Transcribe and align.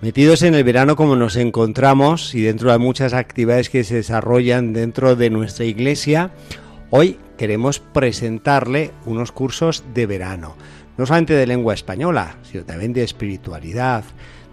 Metidos 0.00 0.42
en 0.42 0.54
el 0.54 0.62
verano 0.62 0.94
como 0.94 1.16
nos 1.16 1.34
encontramos 1.34 2.32
y 2.32 2.42
dentro 2.42 2.70
de 2.70 2.78
muchas 2.78 3.14
actividades 3.14 3.68
que 3.68 3.82
se 3.82 3.96
desarrollan 3.96 4.72
dentro 4.72 5.16
de 5.16 5.28
nuestra 5.28 5.64
iglesia, 5.64 6.30
hoy 6.90 7.18
queremos 7.36 7.80
presentarle 7.80 8.92
unos 9.06 9.32
cursos 9.32 9.82
de 9.94 10.06
verano, 10.06 10.54
no 10.96 11.04
solamente 11.04 11.34
de 11.34 11.48
lengua 11.48 11.74
española, 11.74 12.36
sino 12.44 12.64
también 12.64 12.92
de 12.92 13.02
espiritualidad, 13.02 14.04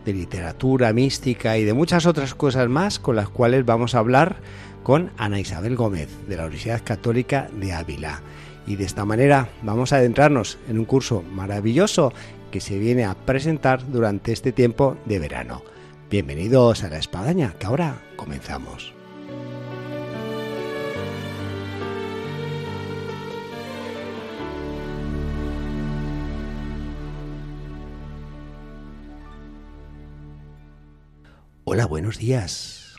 de 0.03 0.13
literatura 0.13 0.91
mística 0.93 1.59
y 1.59 1.63
de 1.63 1.73
muchas 1.73 2.07
otras 2.07 2.33
cosas 2.33 2.67
más 2.67 2.97
con 2.97 3.15
las 3.15 3.29
cuales 3.29 3.65
vamos 3.65 3.93
a 3.93 3.99
hablar 3.99 4.37
con 4.81 5.11
Ana 5.15 5.39
Isabel 5.39 5.75
Gómez 5.75 6.09
de 6.27 6.37
la 6.37 6.45
Universidad 6.45 6.81
Católica 6.83 7.49
de 7.55 7.71
Ávila. 7.71 8.23
Y 8.65 8.77
de 8.77 8.85
esta 8.85 9.05
manera 9.05 9.49
vamos 9.61 9.93
a 9.93 9.97
adentrarnos 9.97 10.57
en 10.67 10.79
un 10.79 10.85
curso 10.85 11.21
maravilloso 11.21 12.13
que 12.55 12.61
se 12.61 12.79
viene 12.79 13.03
a 13.03 13.15
presentar 13.15 13.85
durante 13.91 14.31
este 14.31 14.53
tiempo 14.53 14.97
de 15.03 15.19
verano. 15.19 15.61
Bienvenidos 16.09 16.85
a 16.85 16.89
la 16.89 16.99
espadaña, 16.99 17.53
que 17.59 17.65
ahora 17.65 18.01
comenzamos. 18.15 18.93
Hola, 31.65 31.85
buenos 31.87 32.17
días. 32.17 32.95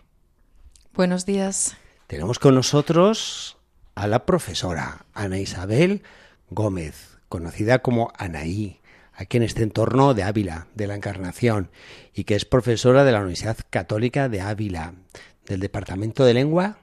Buenos 0.92 1.24
días. 1.24 1.78
Tenemos 2.08 2.38
con 2.38 2.54
nosotros 2.54 3.56
a 3.94 4.06
la 4.06 4.26
profesora 4.26 5.06
Ana 5.14 5.38
Isabel 5.38 6.02
Gómez, 6.50 7.16
conocida 7.30 7.78
como 7.78 8.12
Anaí 8.18 8.82
aquí 9.16 9.38
en 9.38 9.42
este 9.42 9.62
entorno 9.62 10.14
de 10.14 10.22
Ávila, 10.22 10.68
de 10.74 10.86
la 10.86 10.94
Encarnación, 10.94 11.70
y 12.14 12.24
que 12.24 12.34
es 12.34 12.44
profesora 12.44 13.04
de 13.04 13.12
la 13.12 13.18
Universidad 13.18 13.56
Católica 13.70 14.28
de 14.28 14.42
Ávila, 14.42 14.94
del 15.46 15.60
Departamento 15.60 16.24
de 16.24 16.34
Lengua. 16.34 16.78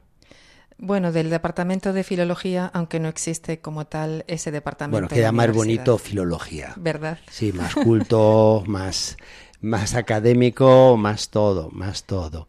Bueno, 0.78 1.12
del 1.12 1.30
Departamento 1.30 1.94
de 1.94 2.04
Filología, 2.04 2.70
aunque 2.74 3.00
no 3.00 3.08
existe 3.08 3.60
como 3.60 3.86
tal 3.86 4.26
ese 4.28 4.52
departamento. 4.52 4.96
Bueno, 4.96 5.08
queda 5.08 5.32
más 5.32 5.54
bonito 5.54 5.98
filología. 5.98 6.74
¿Verdad? 6.76 7.20
Sí, 7.30 7.54
más 7.54 7.76
culto, 7.76 8.64
más, 8.66 9.16
más 9.62 9.94
académico, 9.94 10.98
más 10.98 11.30
todo, 11.30 11.70
más 11.72 12.04
todo. 12.04 12.48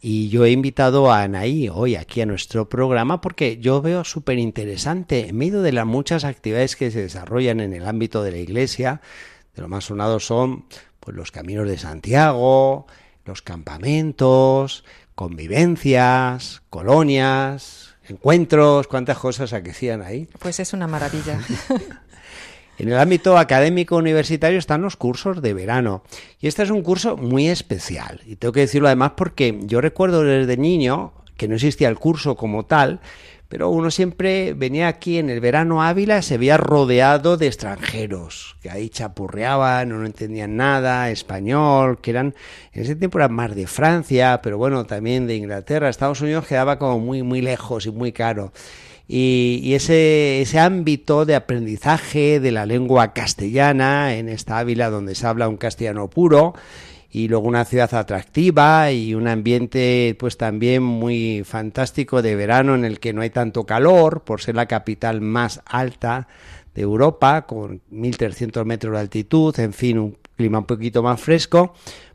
Y 0.00 0.28
yo 0.28 0.44
he 0.44 0.50
invitado 0.52 1.10
a 1.10 1.22
Anaí 1.22 1.68
hoy 1.68 1.96
aquí 1.96 2.20
a 2.20 2.26
nuestro 2.26 2.68
programa 2.68 3.20
porque 3.20 3.58
yo 3.58 3.82
veo 3.82 4.04
súper 4.04 4.38
interesante, 4.38 5.28
en 5.28 5.36
medio 5.36 5.60
de 5.60 5.72
las 5.72 5.86
muchas 5.86 6.24
actividades 6.24 6.76
que 6.76 6.90
se 6.92 7.02
desarrollan 7.02 7.60
en 7.60 7.72
el 7.72 7.86
ámbito 7.86 8.22
de 8.22 8.30
la 8.30 8.38
iglesia, 8.38 9.00
de 9.56 9.62
lo 9.62 9.68
más 9.68 9.86
sonado 9.86 10.20
son 10.20 10.66
pues, 11.00 11.16
los 11.16 11.32
caminos 11.32 11.68
de 11.68 11.78
Santiago, 11.78 12.86
los 13.24 13.42
campamentos, 13.42 14.84
convivencias, 15.16 16.62
colonias, 16.70 17.96
encuentros, 18.08 18.86
cuántas 18.86 19.18
cosas 19.18 19.52
aquecían 19.52 20.02
ahí. 20.02 20.28
Pues 20.38 20.60
es 20.60 20.72
una 20.72 20.86
maravilla. 20.86 21.40
En 22.78 22.88
el 22.88 22.98
ámbito 22.98 23.36
académico 23.36 23.96
universitario 23.96 24.56
están 24.56 24.82
los 24.82 24.96
cursos 24.96 25.42
de 25.42 25.52
verano. 25.52 26.04
Y 26.40 26.46
este 26.46 26.62
es 26.62 26.70
un 26.70 26.82
curso 26.82 27.16
muy 27.16 27.48
especial. 27.48 28.20
Y 28.24 28.36
tengo 28.36 28.52
que 28.52 28.60
decirlo 28.60 28.86
además 28.86 29.12
porque 29.16 29.58
yo 29.62 29.80
recuerdo 29.80 30.22
desde 30.22 30.56
niño 30.56 31.12
que 31.36 31.48
no 31.48 31.56
existía 31.56 31.88
el 31.88 31.98
curso 31.98 32.36
como 32.36 32.66
tal, 32.66 33.00
pero 33.48 33.70
uno 33.70 33.90
siempre 33.90 34.52
venía 34.54 34.86
aquí 34.86 35.18
en 35.18 35.28
el 35.28 35.40
verano 35.40 35.82
Ávila, 35.82 36.22
se 36.22 36.38
veía 36.38 36.56
rodeado 36.56 37.36
de 37.36 37.48
extranjeros, 37.48 38.56
que 38.60 38.70
ahí 38.70 38.90
chapurreaban, 38.90 39.88
no 39.88 40.04
entendían 40.04 40.56
nada, 40.56 41.10
español, 41.10 41.98
que 42.00 42.10
eran, 42.10 42.34
en 42.72 42.82
ese 42.82 42.94
tiempo 42.94 43.18
eran 43.18 43.32
más 43.32 43.56
de 43.56 43.66
Francia, 43.66 44.40
pero 44.42 44.58
bueno, 44.58 44.84
también 44.84 45.26
de 45.26 45.36
Inglaterra, 45.36 45.88
Estados 45.88 46.20
Unidos 46.20 46.46
quedaba 46.46 46.78
como 46.78 47.00
muy, 47.00 47.22
muy 47.22 47.40
lejos 47.40 47.86
y 47.86 47.90
muy 47.90 48.12
caro 48.12 48.52
y, 49.10 49.72
ese, 49.72 50.42
ese 50.42 50.58
ámbito 50.58 51.24
de 51.24 51.34
aprendizaje 51.34 52.40
de 52.40 52.52
la 52.52 52.66
lengua 52.66 53.14
castellana 53.14 54.14
en 54.14 54.28
esta 54.28 54.58
Ávila 54.58 54.90
donde 54.90 55.14
se 55.14 55.26
habla 55.26 55.48
un 55.48 55.56
castellano 55.56 56.10
puro 56.10 56.52
y 57.10 57.28
luego 57.28 57.48
una 57.48 57.64
ciudad 57.64 57.94
atractiva 57.94 58.92
y 58.92 59.14
un 59.14 59.26
ambiente 59.26 60.14
pues 60.18 60.36
también 60.36 60.82
muy 60.82 61.42
fantástico 61.44 62.20
de 62.20 62.36
verano 62.36 62.74
en 62.74 62.84
el 62.84 63.00
que 63.00 63.14
no 63.14 63.22
hay 63.22 63.30
tanto 63.30 63.64
calor 63.64 64.24
por 64.24 64.42
ser 64.42 64.56
la 64.56 64.66
capital 64.66 65.22
más 65.22 65.62
alta 65.64 66.28
de 66.74 66.82
Europa 66.82 67.46
con 67.46 67.80
1300 67.88 68.66
metros 68.66 68.92
de 68.92 69.00
altitud, 69.00 69.58
en 69.58 69.72
fin, 69.72 69.98
un 69.98 70.18
clima 70.36 70.58
un 70.58 70.66
poquito 70.66 71.02
más 71.02 71.18
fresco, 71.18 71.72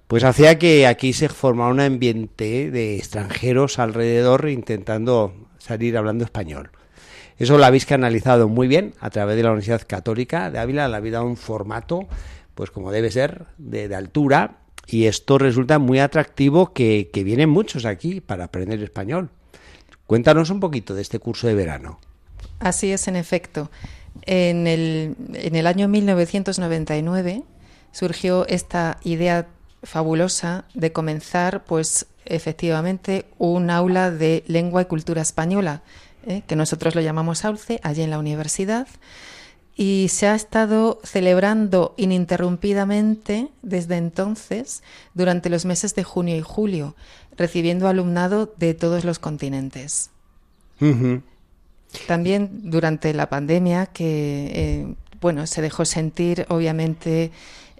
pues 0.07 0.23
hacía 0.23 0.59
que 0.59 0.85
aquí 0.85 1.11
se 1.11 1.27
formara 1.27 1.71
un 1.71 1.79
ambiente 1.79 2.69
de 2.69 2.97
extranjeros 2.97 3.79
alrededor 3.79 4.47
intentando 4.47 5.33
salir 5.57 5.97
hablando 5.97 6.23
español. 6.23 6.69
Eso 7.37 7.57
lo 7.57 7.65
habéis 7.65 7.85
canalizado 7.85 8.47
muy 8.47 8.67
bien 8.67 8.93
a 8.99 9.09
través 9.09 9.35
de 9.35 9.43
la 9.43 9.49
Universidad 9.49 9.81
Católica 9.87 10.51
de 10.51 10.59
Ávila, 10.59 10.85
habéis 10.85 11.13
dado 11.13 11.25
un 11.25 11.37
formato, 11.37 12.07
pues 12.55 12.71
como 12.71 12.91
debe 12.91 13.11
ser, 13.11 13.45
de, 13.57 13.93
altura, 13.95 14.57
y 14.87 15.05
esto 15.05 15.37
resulta 15.37 15.79
muy 15.79 15.99
atractivo 15.99 16.73
que, 16.73 17.09
vienen 17.13 17.49
muchos 17.49 17.85
aquí 17.85 18.21
para 18.21 18.45
aprender 18.45 18.81
español. 18.83 19.29
Cuéntanos 20.05 20.49
un 20.49 20.59
poquito 20.59 20.93
de 20.93 21.01
este 21.01 21.19
curso 21.19 21.47
de 21.47 21.55
verano. 21.55 21.99
Así 22.59 22.91
es, 22.91 23.07
en 23.07 23.15
efecto. 23.15 23.71
En 24.23 24.67
el, 24.67 25.15
en 25.33 25.55
el 25.55 25.65
año 25.65 25.87
1999 25.87 27.43
surgió 27.91 28.45
esta 28.47 28.99
idea 29.03 29.47
fabulosa 29.81 30.65
de 30.73 30.91
comenzar, 30.91 31.63
pues 31.63 32.05
efectivamente, 32.25 33.25
un 33.37 33.69
aula 33.69 34.11
de 34.11 34.43
lengua 34.47 34.83
y 34.83 34.85
cultura 34.85 35.21
española 35.21 35.81
¿eh? 36.27 36.43
que 36.47 36.55
nosotros 36.55 36.95
lo 36.95 37.01
llamamos 37.01 37.39
Sauce, 37.39 37.79
allí 37.83 38.01
en 38.01 38.09
la 38.09 38.19
universidad, 38.19 38.87
y 39.75 40.07
se 40.09 40.27
ha 40.27 40.35
estado 40.35 40.99
celebrando 41.03 41.95
ininterrumpidamente 41.97 43.49
desde 43.61 43.97
entonces 43.97 44.83
durante 45.13 45.49
los 45.49 45.65
meses 45.65 45.95
de 45.95 46.03
junio 46.03 46.37
y 46.37 46.41
julio, 46.41 46.95
recibiendo 47.37 47.87
alumnado 47.87 48.53
de 48.57 48.73
todos 48.73 49.03
los 49.03 49.19
continentes. 49.19 50.11
También 52.07 52.69
durante 52.69 53.13
la 53.13 53.29
pandemia, 53.29 53.85
que 53.85 54.51
eh, 54.53 54.95
bueno, 55.21 55.47
se 55.47 55.61
dejó 55.61 55.85
sentir 55.85 56.45
obviamente 56.49 57.31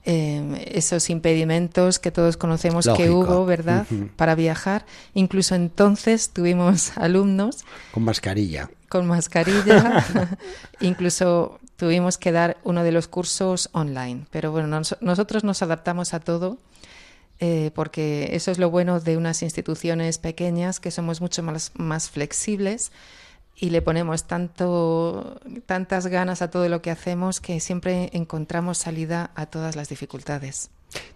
Em, 0.06 0.56
esos 0.66 1.10
impedimentos 1.10 1.98
que 1.98 2.12
todos 2.12 2.36
conocemos 2.36 2.90
que 2.98 3.10
hubo, 3.10 3.46
¿verdad?, 3.46 3.86
para 4.18 4.36
viajar. 4.36 4.86
Incluso 5.14 5.56
entonces 5.56 6.32
tuvimos 6.32 6.92
alumnos. 6.98 7.64
Con 7.94 8.04
mascarilla. 8.04 8.70
Con 8.90 9.08
mascarilla. 9.08 10.06
Incluso 10.82 11.58
tuvimos 11.78 12.18
que 12.18 12.34
dar 12.34 12.58
uno 12.66 12.84
de 12.84 12.92
los 12.92 13.08
cursos 13.08 13.70
online. 13.72 14.26
Pero 14.30 14.52
bueno, 14.52 14.82
nosotros 15.00 15.46
nos 15.46 15.62
adaptamos 15.62 16.14
a 16.14 16.20
todo. 16.20 16.58
Eh, 17.40 17.72
porque 17.74 18.30
eso 18.34 18.52
es 18.52 18.60
lo 18.60 18.70
bueno 18.70 19.00
de 19.00 19.18
unas 19.18 19.42
instituciones 19.42 20.18
pequeñas, 20.18 20.80
que 20.80 20.92
somos 20.92 21.20
mucho 21.20 21.44
más, 21.44 21.72
más 21.76 22.10
flexibles 22.10 22.92
y 23.56 23.70
le 23.70 23.82
ponemos 23.82 24.26
tanto, 24.26 25.40
tantas 25.66 26.08
ganas 26.08 26.42
a 26.42 26.50
todo 26.50 26.68
lo 26.70 26.82
que 26.82 26.92
hacemos 26.92 27.40
que 27.40 27.60
siempre 27.60 28.10
encontramos 28.14 28.78
salida 28.78 29.32
a 29.36 29.46
todas 29.46 29.76
las 29.76 29.90
dificultades. 29.90 30.70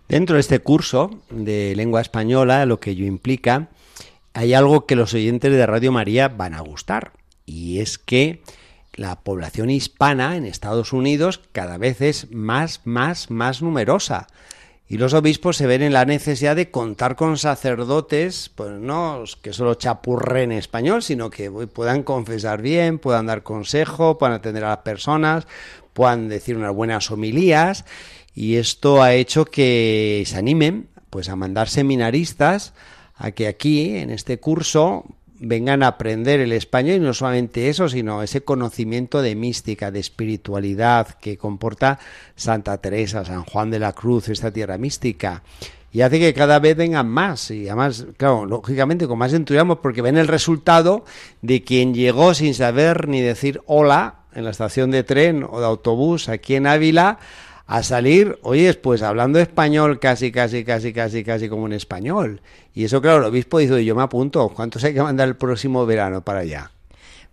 Dentro 0.08 0.36
de 0.36 0.42
este 0.42 0.60
curso 0.60 1.12
de 1.30 1.76
lengua 1.76 2.02
española, 2.02 2.66
lo 2.66 2.80
que 2.80 2.92
ello 2.92 3.06
implica, 3.06 3.68
hay 4.34 4.54
algo 4.54 4.86
que 4.86 4.96
los 4.96 5.14
oyentes 5.14 5.52
de 5.52 5.66
Radio 5.66 5.92
María 5.92 6.28
van 6.30 6.54
a 6.54 6.62
gustar, 6.62 7.12
y 7.46 7.80
es 7.80 7.98
que 7.98 8.42
la 8.94 9.20
población 9.20 9.70
hispana 9.70 10.36
en 10.38 10.46
Estados 10.46 10.94
Unidos 10.94 11.42
cada 11.52 11.78
vez 11.78 12.02
es 12.02 12.32
más, 12.32 12.82
más, 12.86 13.30
más 13.30 13.62
numerosa. 13.62 14.28
Y 14.90 14.98
los 14.98 15.14
obispos 15.14 15.58
se 15.58 15.68
ven 15.68 15.82
en 15.82 15.92
la 15.92 16.06
necesidad 16.06 16.56
de 16.56 16.72
contar 16.72 17.18
con 17.18 17.38
sacerdotes, 17.38 18.50
pues 18.56 18.72
no 18.72 19.24
que 19.42 19.52
solo 19.52 19.76
chapurren 19.76 20.54
español, 20.54 21.04
sino 21.04 21.30
que 21.30 21.52
puedan 21.52 22.04
confesar 22.04 22.62
bien, 22.62 22.98
puedan 22.98 23.26
dar 23.26 23.44
consejo, 23.44 24.18
puedan 24.18 24.36
atender 24.36 24.64
a 24.64 24.70
las 24.70 24.78
personas, 24.80 25.46
puedan 25.92 26.30
decir 26.30 26.56
unas 26.56 26.74
buenas 26.74 27.12
homilías. 27.12 27.84
Y 28.34 28.56
esto 28.56 29.04
ha 29.04 29.14
hecho 29.14 29.44
que 29.44 30.24
se 30.26 30.38
animen 30.38 30.88
pues 31.10 31.28
a 31.28 31.36
mandar 31.36 31.68
seminaristas 31.68 32.74
a 33.16 33.32
que 33.32 33.48
aquí, 33.48 33.98
en 33.98 34.10
este 34.10 34.40
curso, 34.40 35.06
vengan 35.40 35.84
a 35.84 35.88
aprender 35.88 36.40
el 36.40 36.52
español 36.52 36.98
y 36.98 37.00
no 37.00 37.14
solamente 37.14 37.70
eso, 37.70 37.90
sino 37.90 38.24
ese 38.24 38.42
conocimiento 38.42 39.22
de 39.22 39.36
mística, 39.36 39.92
de 39.92 40.00
espiritualidad 40.00 41.10
que 41.20 41.38
comporta 41.38 42.00
Santa 42.36 42.78
Teresa, 42.80 43.26
San 43.26 43.44
Juan 43.44 43.70
de 43.70 43.80
la 43.80 43.94
Cruz, 43.94 44.30
esta 44.30 44.52
tierra 44.52 44.78
mística. 44.78 45.44
Y 45.92 46.02
hace 46.02 46.20
que 46.20 46.34
cada 46.34 46.60
vez 46.60 46.76
vengan 46.76 47.08
más, 47.08 47.50
y 47.50 47.68
además, 47.68 48.08
claro, 48.18 48.46
lógicamente 48.46 49.08
con 49.08 49.18
más 49.18 49.34
entusiasmo, 49.34 49.82
porque 49.82 50.02
ven 50.02 50.18
el 50.18 50.28
resultado 50.28 51.06
de 51.42 51.64
quien 51.64 51.94
llegó 51.94 52.34
sin 52.34 52.54
saber 52.54 53.08
ni 53.08 53.22
decir 53.22 53.62
hola 53.66 54.16
en 54.34 54.44
la 54.44 54.52
estación 54.52 54.92
de 54.92 55.04
tren 55.04 55.46
o 55.50 55.60
de 55.60 55.66
autobús 55.66 56.30
aquí 56.30 56.56
en 56.56 56.68
Ávila 56.68 57.20
a 57.68 57.84
salir, 57.84 58.40
oye, 58.44 58.74
pues 58.76 59.02
hablando 59.02 59.40
español 59.40 60.00
casi, 60.00 60.32
casi, 60.32 60.64
casi, 60.64 60.94
casi, 60.94 61.24
casi 61.24 61.50
como 61.50 61.68
en 61.68 61.74
español. 61.74 62.42
Y 62.74 62.86
eso, 62.86 63.02
claro, 63.02 63.20
el 63.20 63.26
obispo 63.26 63.60
dice, 63.60 63.84
yo 63.84 63.94
me 63.94 64.04
apunto, 64.04 64.48
¿cuántos 64.50 64.84
hay 64.86 64.94
que 64.94 65.02
mandar 65.02 65.28
el 65.28 65.36
próximo 65.36 65.86
verano 65.86 66.22
para 66.22 66.40
allá? 66.40 66.72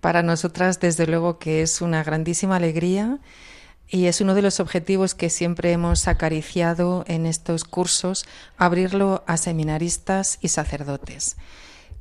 Para 0.00 0.22
nosotras, 0.22 0.80
desde 0.80 1.06
luego 1.06 1.38
que 1.38 1.62
es 1.62 1.80
una 1.80 2.02
grandísima 2.02 2.56
alegría 2.56 3.20
y 3.88 4.06
es 4.06 4.20
uno 4.20 4.34
de 4.34 4.42
los 4.42 4.58
objetivos 4.58 5.14
que 5.14 5.30
siempre 5.30 5.70
hemos 5.70 6.08
acariciado 6.08 7.04
en 7.06 7.26
estos 7.26 7.62
cursos, 7.62 8.26
abrirlo 8.58 9.22
a 9.26 9.36
seminaristas 9.36 10.38
y 10.42 10.48
sacerdotes 10.48 11.36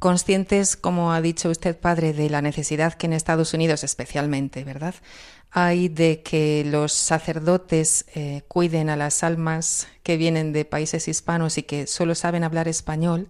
conscientes, 0.03 0.75
como 0.75 1.13
ha 1.13 1.21
dicho 1.21 1.49
usted, 1.49 1.77
padre, 1.77 2.11
de 2.11 2.29
la 2.29 2.41
necesidad 2.41 2.93
que 2.95 3.05
en 3.05 3.13
Estados 3.13 3.53
Unidos 3.53 3.85
especialmente, 3.85 4.65
¿verdad? 4.65 4.95
Hay 5.55 5.87
de 5.87 6.23
que 6.23 6.65
los 6.65 6.93
sacerdotes 6.93 8.05
eh, 8.15 8.41
cuiden 8.47 8.89
a 8.89 8.95
las 8.95 9.23
almas 9.23 9.87
que 10.01 10.17
vienen 10.17 10.51
de 10.51 10.65
países 10.65 11.07
hispanos 11.07 11.59
y 11.59 11.63
que 11.63 11.85
solo 11.85 12.15
saben 12.15 12.43
hablar 12.43 12.67
español, 12.67 13.29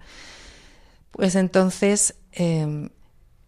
pues 1.11 1.35
entonces 1.35 2.15
em, 2.31 2.91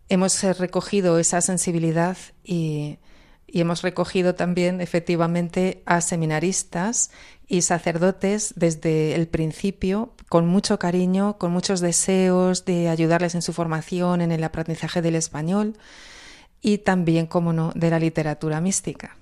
hemos 0.10 0.44
recogido 0.57 1.19
esa 1.19 1.39
sensibilidad 1.39 2.18
y, 2.44 3.00
y 3.48 3.62
hemos 3.62 3.81
recogido 3.81 4.36
también 4.36 4.81
efectivamente 4.81 5.81
a 5.86 6.01
seminaristas 6.01 7.12
y 7.48 7.62
sacerdotes 7.62 8.54
desde 8.57 9.16
el 9.16 9.30
principio 9.30 10.13
con 10.28 10.48
mucho 10.48 10.80
cariño, 10.80 11.38
con 11.38 11.54
muchos 11.54 11.80
deseos 11.80 12.66
de 12.66 12.89
ayudarles 12.89 13.36
en 13.36 13.42
su 13.42 13.54
formación, 13.54 14.19
en 14.19 14.33
el 14.33 14.44
aprendizaje 14.44 15.01
del 15.01 15.16
español 15.16 15.78
y 16.62 16.80
también, 16.80 17.28
como 17.28 17.54
no, 17.54 17.72
de 17.75 17.90
la 17.90 18.00
literatura 18.00 18.62
mística. 18.62 19.18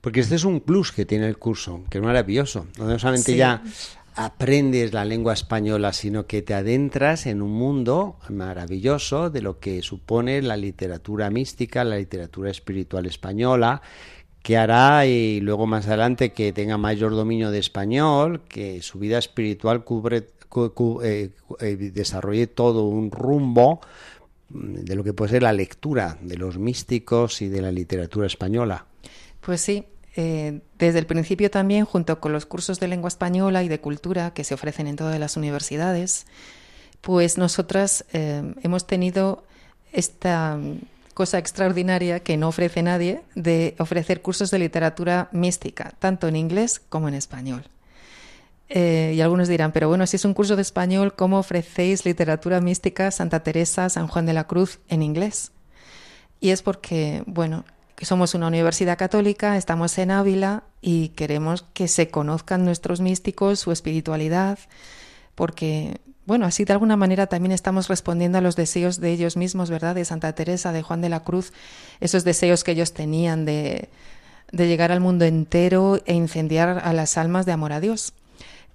Porque 0.00 0.20
este 0.20 0.36
es 0.36 0.44
un 0.44 0.60
plus 0.60 0.92
que 0.92 1.04
tiene 1.04 1.26
el 1.26 1.38
curso, 1.38 1.82
que 1.90 1.98
es 1.98 2.04
maravilloso. 2.04 2.66
No 2.78 2.98
solamente 2.98 3.36
ya 3.36 3.62
aprendes 4.16 4.94
la 4.94 5.04
lengua 5.04 5.34
española, 5.34 5.92
sino 5.92 6.26
que 6.26 6.42
te 6.42 6.54
adentras 6.54 7.26
en 7.26 7.42
un 7.42 7.52
mundo 7.52 8.16
maravilloso 8.30 9.30
de 9.30 9.42
lo 9.42 9.58
que 9.58 9.82
supone 9.82 10.40
la 10.42 10.56
literatura 10.56 11.28
mística, 11.28 11.84
la 11.84 11.96
literatura 11.96 12.50
espiritual 12.50 13.06
española, 13.06 13.82
que 14.42 14.56
hará 14.56 15.06
y 15.06 15.40
luego 15.40 15.66
más 15.66 15.86
adelante 15.86 16.32
que 16.32 16.52
tenga 16.52 16.78
mayor 16.78 17.12
dominio 17.12 17.50
de 17.50 17.58
español, 17.58 18.42
que 18.48 18.80
su 18.80 18.98
vida 18.98 19.18
espiritual 19.18 19.84
cubre, 19.84 20.28
eh, 21.02 21.30
eh, 21.60 21.76
desarrolle 21.92 22.46
todo 22.46 22.84
un 22.84 23.10
rumbo 23.10 23.80
de 24.48 24.94
lo 24.94 25.04
que 25.04 25.12
puede 25.12 25.32
ser 25.32 25.42
la 25.42 25.52
lectura 25.52 26.18
de 26.20 26.36
los 26.36 26.58
místicos 26.58 27.42
y 27.42 27.48
de 27.48 27.62
la 27.62 27.72
literatura 27.72 28.26
española. 28.26 28.86
Pues 29.40 29.60
sí, 29.60 29.84
eh, 30.16 30.60
desde 30.78 30.98
el 30.98 31.06
principio 31.06 31.50
también, 31.50 31.84
junto 31.84 32.20
con 32.20 32.32
los 32.32 32.46
cursos 32.46 32.80
de 32.80 32.88
lengua 32.88 33.08
española 33.08 33.62
y 33.62 33.68
de 33.68 33.80
cultura 33.80 34.32
que 34.32 34.44
se 34.44 34.54
ofrecen 34.54 34.86
en 34.86 34.96
todas 34.96 35.18
las 35.18 35.36
universidades, 35.36 36.26
pues 37.00 37.38
nosotras 37.38 38.04
hemos 38.12 38.86
tenido 38.86 39.44
esta 39.92 40.58
cosa 41.16 41.38
extraordinaria 41.38 42.20
que 42.20 42.36
no 42.36 42.48
ofrece 42.48 42.82
nadie, 42.82 43.22
de 43.34 43.74
ofrecer 43.78 44.20
cursos 44.20 44.50
de 44.50 44.58
literatura 44.58 45.30
mística, 45.32 45.94
tanto 45.98 46.28
en 46.28 46.36
inglés 46.36 46.78
como 46.78 47.08
en 47.08 47.14
español. 47.14 47.64
Eh, 48.68 49.12
y 49.14 49.20
algunos 49.20 49.48
dirán, 49.48 49.72
pero 49.72 49.88
bueno, 49.88 50.06
si 50.06 50.16
es 50.16 50.24
un 50.24 50.34
curso 50.34 50.56
de 50.56 50.62
español, 50.62 51.14
¿cómo 51.14 51.38
ofrecéis 51.38 52.04
literatura 52.04 52.60
mística 52.60 53.10
Santa 53.10 53.40
Teresa, 53.40 53.88
San 53.88 54.08
Juan 54.08 54.26
de 54.26 54.32
la 54.32 54.46
Cruz 54.46 54.80
en 54.88 55.02
inglés? 55.02 55.52
Y 56.40 56.50
es 56.50 56.62
porque, 56.62 57.22
bueno, 57.26 57.64
somos 58.02 58.34
una 58.34 58.48
universidad 58.48 58.98
católica, 58.98 59.56
estamos 59.56 59.96
en 59.98 60.10
Ávila 60.10 60.64
y 60.82 61.08
queremos 61.10 61.64
que 61.72 61.88
se 61.88 62.10
conozcan 62.10 62.64
nuestros 62.64 63.00
místicos, 63.00 63.60
su 63.60 63.72
espiritualidad, 63.72 64.58
porque 65.34 66.00
bueno, 66.26 66.44
así 66.44 66.64
de 66.64 66.72
alguna 66.72 66.96
manera 66.96 67.28
también 67.28 67.52
estamos 67.52 67.86
respondiendo 67.86 68.38
a 68.38 68.40
los 68.40 68.56
deseos 68.56 69.00
de 69.00 69.12
ellos 69.12 69.36
mismos, 69.36 69.70
¿verdad? 69.70 69.94
De 69.94 70.04
Santa 70.04 70.34
Teresa, 70.34 70.72
de 70.72 70.82
Juan 70.82 71.00
de 71.00 71.08
la 71.08 71.22
Cruz, 71.22 71.52
esos 72.00 72.24
deseos 72.24 72.64
que 72.64 72.72
ellos 72.72 72.92
tenían 72.92 73.44
de, 73.44 73.88
de 74.50 74.66
llegar 74.66 74.90
al 74.90 74.98
mundo 74.98 75.24
entero 75.24 76.00
e 76.04 76.14
incendiar 76.14 76.82
a 76.84 76.92
las 76.92 77.16
almas 77.16 77.46
de 77.46 77.52
amor 77.52 77.72
a 77.72 77.80
Dios. 77.80 78.12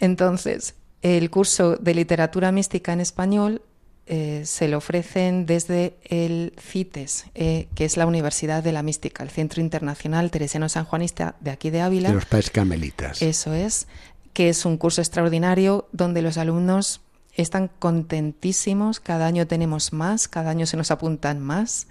Entonces, 0.01 0.73
el 1.01 1.29
curso 1.29 1.77
de 1.77 1.93
literatura 1.93 2.51
mística 2.51 2.91
en 2.91 2.99
español 2.99 3.61
eh, 4.07 4.41
se 4.45 4.67
lo 4.67 4.79
ofrecen 4.79 5.45
desde 5.45 5.95
el 6.03 6.53
CITES, 6.59 7.27
eh, 7.35 7.67
que 7.75 7.85
es 7.85 7.97
la 7.97 8.07
Universidad 8.07 8.63
de 8.63 8.71
la 8.71 8.83
Mística, 8.83 9.23
el 9.23 9.29
Centro 9.29 9.61
Internacional 9.61 10.31
Teresiano 10.31 10.67
Sanjuanista 10.69 11.35
de 11.39 11.51
aquí 11.51 11.69
de 11.69 11.81
Ávila. 11.81 12.09
De 12.09 12.15
los 12.15 12.25
países 12.25 12.51
camelitas. 12.51 13.21
Eso 13.21 13.53
es, 13.53 13.87
que 14.33 14.49
es 14.49 14.65
un 14.65 14.77
curso 14.77 15.01
extraordinario 15.01 15.87
donde 15.91 16.23
los 16.23 16.37
alumnos 16.37 17.01
están 17.35 17.69
contentísimos, 17.79 18.99
cada 18.99 19.27
año 19.27 19.47
tenemos 19.47 19.93
más, 19.93 20.27
cada 20.27 20.49
año 20.49 20.65
se 20.65 20.77
nos 20.77 20.89
apuntan 20.91 21.39
más. 21.39 21.87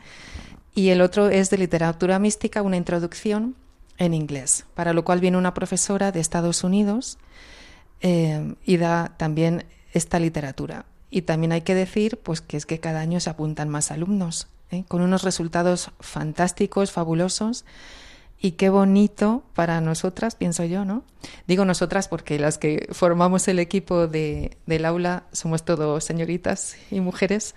Y 0.75 0.89
el 0.91 1.01
otro 1.01 1.31
es 1.31 1.49
de 1.49 1.59
literatura 1.59 2.19
mística, 2.19 2.61
una 2.61 2.77
introducción 2.77 3.55
en 3.99 4.15
inglés, 4.15 4.67
para 4.75 4.93
lo 4.93 5.05
cual 5.05 5.21
viene 5.21 5.39
una 5.39 5.55
profesora 5.55 6.11
de 6.11 6.21
Estados 6.21 6.65
Unidos 6.65 7.19
eh, 8.01 8.55
y 8.65 8.77
da 8.77 9.15
también 9.17 9.65
esta 9.93 10.19
literatura. 10.19 10.87
Y 11.11 11.23
también 11.23 11.53
hay 11.53 11.63
que 11.63 11.75
decir 11.75 12.19
pues, 12.23 12.41
que 12.41 12.57
es 12.57 12.67
que 12.67 12.81
cada 12.81 13.01
año 13.01 13.21
se 13.21 13.31
apuntan 13.31 13.69
más 13.69 13.91
alumnos, 13.91 14.49
¿eh? 14.71 14.85
con 14.87 15.03
unos 15.03 15.23
resultados 15.23 15.91
fantásticos, 16.01 16.93
fabulosos 16.93 17.65
y 18.41 18.53
qué 18.53 18.71
bonito 18.71 19.43
para 19.55 19.81
nosotras, 19.83 20.35
pienso 20.35 20.65
yo, 20.65 20.87
¿no? 20.87 21.05
Digo 21.47 21.67
nosotras 21.67 22.09
porque 22.09 22.39
las 22.39 22.57
que 22.57 22.89
formamos 22.93 23.47
el 23.49 23.59
equipo 23.59 24.07
de, 24.07 24.57
del 24.65 24.87
aula 24.87 25.25
somos 25.33 25.65
todos 25.65 26.03
señoritas 26.05 26.77
y 26.91 27.01
mujeres. 27.01 27.55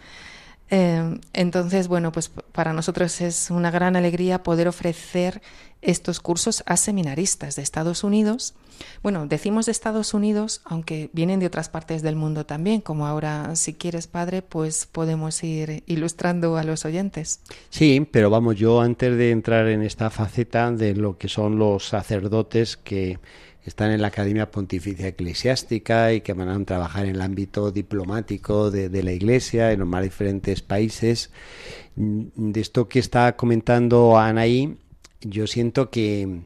Eh, 0.75 1.19
entonces, 1.33 1.87
bueno, 1.87 2.11
pues 2.11 2.29
para 2.29 2.73
nosotros 2.73 3.21
es 3.21 3.51
una 3.51 3.69
gran 3.69 3.95
alegría 3.95 4.41
poder 4.41 4.67
ofrecer 4.67 5.39
estos 5.83 6.19
cursos 6.19 6.63
a 6.65 6.77
seminaristas 6.77 7.55
de 7.55 7.61
Estados 7.61 8.03
Unidos 8.03 8.55
bueno, 9.01 9.27
decimos 9.27 9.65
de 9.65 9.71
Estados 9.71 10.13
Unidos, 10.13 10.61
aunque 10.65 11.09
vienen 11.13 11.39
de 11.39 11.45
otras 11.45 11.69
partes 11.69 12.01
del 12.01 12.15
mundo 12.15 12.45
también, 12.45 12.81
como 12.81 13.05
ahora, 13.05 13.55
si 13.55 13.73
quieres, 13.73 14.07
padre, 14.07 14.41
pues 14.41 14.85
podemos 14.85 15.43
ir 15.43 15.83
ilustrando 15.87 16.57
a 16.57 16.63
los 16.63 16.85
oyentes. 16.85 17.41
Sí, 17.69 18.07
pero 18.11 18.29
vamos, 18.29 18.55
yo 18.55 18.81
antes 18.81 19.17
de 19.17 19.31
entrar 19.31 19.67
en 19.67 19.81
esta 19.81 20.09
faceta 20.09 20.71
de 20.71 20.95
lo 20.95 21.17
que 21.17 21.27
son 21.27 21.57
los 21.57 21.87
sacerdotes 21.87 22.77
que 22.77 23.19
están 23.65 23.91
en 23.91 24.01
la 24.01 24.07
Academia 24.07 24.51
Pontificia 24.51 25.07
Eclesiástica 25.07 26.13
y 26.13 26.21
que 26.21 26.33
van 26.33 26.49
a 26.49 26.65
trabajar 26.65 27.05
en 27.05 27.15
el 27.15 27.21
ámbito 27.21 27.71
diplomático 27.71 28.71
de, 28.71 29.03
la 29.03 29.11
Iglesia 29.11 29.71
en 29.71 29.79
los 29.79 29.87
más 29.87 30.03
diferentes 30.03 30.61
países. 30.61 31.31
De 31.95 32.59
esto 32.59 32.87
que 32.87 32.99
está 32.99 33.35
comentando 33.35 34.17
Anaí, 34.17 34.77
yo 35.21 35.47
siento 35.47 35.89
que 35.89 36.43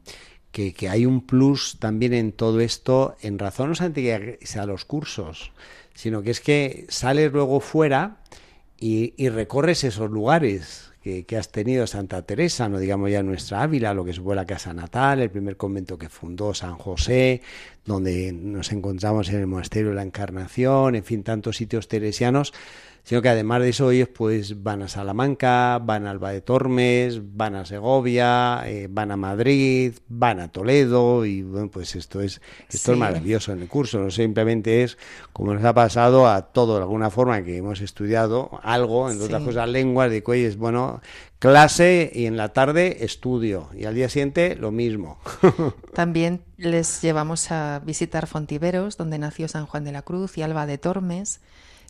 que, 0.50 0.88
hay 0.88 1.06
un 1.06 1.20
plus 1.20 1.78
también 1.78 2.14
en 2.14 2.32
todo 2.32 2.60
esto, 2.60 3.16
en 3.20 3.38
razón 3.38 3.70
no 3.70 3.74
solamente 3.74 4.02
que 4.02 4.46
sea 4.46 4.66
los 4.66 4.84
cursos, 4.84 5.52
sino 5.94 6.22
que 6.22 6.30
es 6.30 6.40
que 6.40 6.86
sales 6.88 7.32
luego 7.32 7.60
fuera 7.60 8.18
y, 8.78 9.28
recorres 9.28 9.84
esos 9.84 10.10
lugares 10.10 10.87
que, 11.02 11.36
has 11.36 11.50
tenido 11.50 11.86
Santa 11.86 12.22
Teresa, 12.22 12.68
no 12.68 12.78
digamos 12.78 13.10
ya 13.10 13.22
nuestra 13.22 13.62
Ávila, 13.62 13.94
lo 13.94 14.04
que 14.04 14.12
fue 14.12 14.34
la 14.34 14.46
casa 14.46 14.74
natal, 14.74 15.20
el 15.20 15.30
primer 15.30 15.56
convento 15.56 15.96
que 15.98 16.08
fundó 16.08 16.54
San 16.54 16.76
José, 16.76 17.42
donde 17.84 18.32
nos 18.32 18.72
encontramos 18.72 19.28
en 19.30 19.36
el 19.36 19.46
monasterio 19.46 19.90
de 19.90 19.94
la 19.94 20.02
Encarnación, 20.02 20.94
en 20.96 21.04
fin, 21.04 21.22
tantos 21.22 21.56
sitios 21.56 21.88
teresianos 21.88 22.52
sino 23.02 23.22
que 23.22 23.28
además 23.28 23.62
de 23.62 23.70
eso 23.70 23.90
ellos 23.90 24.08
pues 24.08 24.62
van 24.62 24.82
a 24.82 24.88
Salamanca, 24.88 25.78
van 25.78 26.06
a 26.06 26.10
Alba 26.10 26.30
de 26.30 26.40
Tormes, 26.40 27.20
van 27.36 27.54
a 27.54 27.64
Segovia, 27.64 28.62
eh, 28.66 28.88
van 28.90 29.10
a 29.10 29.16
Madrid, 29.16 29.94
van 30.08 30.40
a 30.40 30.48
Toledo 30.48 31.24
y 31.24 31.42
bueno 31.42 31.70
pues 31.70 31.94
esto 31.96 32.20
es 32.20 32.40
esto 32.68 32.92
es 32.92 32.98
maravilloso 32.98 33.52
en 33.52 33.62
el 33.62 33.68
curso, 33.68 33.98
no 33.98 34.10
simplemente 34.10 34.82
es 34.82 34.98
como 35.32 35.54
nos 35.54 35.64
ha 35.64 35.74
pasado 35.74 36.28
a 36.28 36.42
todo 36.52 36.76
de 36.76 36.82
alguna 36.82 37.10
forma 37.10 37.42
que 37.42 37.56
hemos 37.56 37.80
estudiado 37.80 38.50
algo, 38.62 39.10
en 39.10 39.20
otras 39.20 39.42
cosas 39.42 39.68
lenguas, 39.68 40.10
de 40.10 40.22
es 40.28 40.56
bueno 40.56 41.00
clase 41.38 42.10
y 42.12 42.26
en 42.26 42.36
la 42.36 42.52
tarde 42.52 43.04
estudio 43.04 43.68
y 43.74 43.84
al 43.84 43.94
día 43.94 44.08
siguiente 44.08 44.56
lo 44.56 44.70
mismo. 44.70 45.18
También 45.94 46.42
les 46.56 47.00
llevamos 47.00 47.50
a 47.50 47.80
visitar 47.84 48.26
Fontiveros, 48.26 48.96
donde 48.96 49.18
nació 49.18 49.48
San 49.48 49.66
Juan 49.66 49.84
de 49.84 49.92
la 49.92 50.02
Cruz 50.02 50.36
y 50.38 50.42
Alba 50.42 50.66
de 50.66 50.78
Tormes 50.78 51.40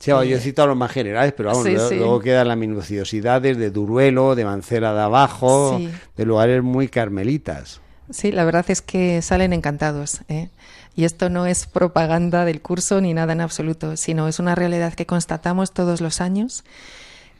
Sí, 0.00 0.11
yo 0.11 0.23
he 0.23 0.38
citado 0.38 0.69
los 0.69 0.76
más 0.76 0.93
generales, 0.93 1.35
pero 1.37 1.50
vamos, 1.50 1.67
luego, 1.67 2.21
quedan 2.21 2.49
las 2.49 2.57
minuciosidades 2.57 3.59
de 3.59 3.71
Duruelo, 3.71 4.37
de 4.37 4.45
Mancera 4.45 4.95
de 4.95 5.00
Abajo, 5.00 5.81
de 6.17 6.25
lugares 6.25 6.62
muy 6.62 6.88
carmelitas. 6.88 7.81
Sí, 8.11 8.33
la 8.33 8.45
verdad 8.45 8.64
es 8.69 8.81
que 8.81 9.21
salen 9.23 9.52
encantados. 9.52 10.21
¿eh? 10.28 10.49
Y 10.95 11.05
esto 11.05 11.31
no 11.31 11.47
es 11.47 11.67
propaganda 11.67 12.45
del 12.45 12.62
curso 12.62 13.00
ni 13.00 13.12
nada 13.12 13.33
en 13.33 13.40
absoluto, 13.40 13.97
sino 13.97 14.28
es 14.28 14.38
una 14.38 14.55
realidad 14.55 14.95
que 14.95 15.05
constatamos 15.05 15.73
todos 15.73 16.00
los 16.00 16.21
años 16.21 16.64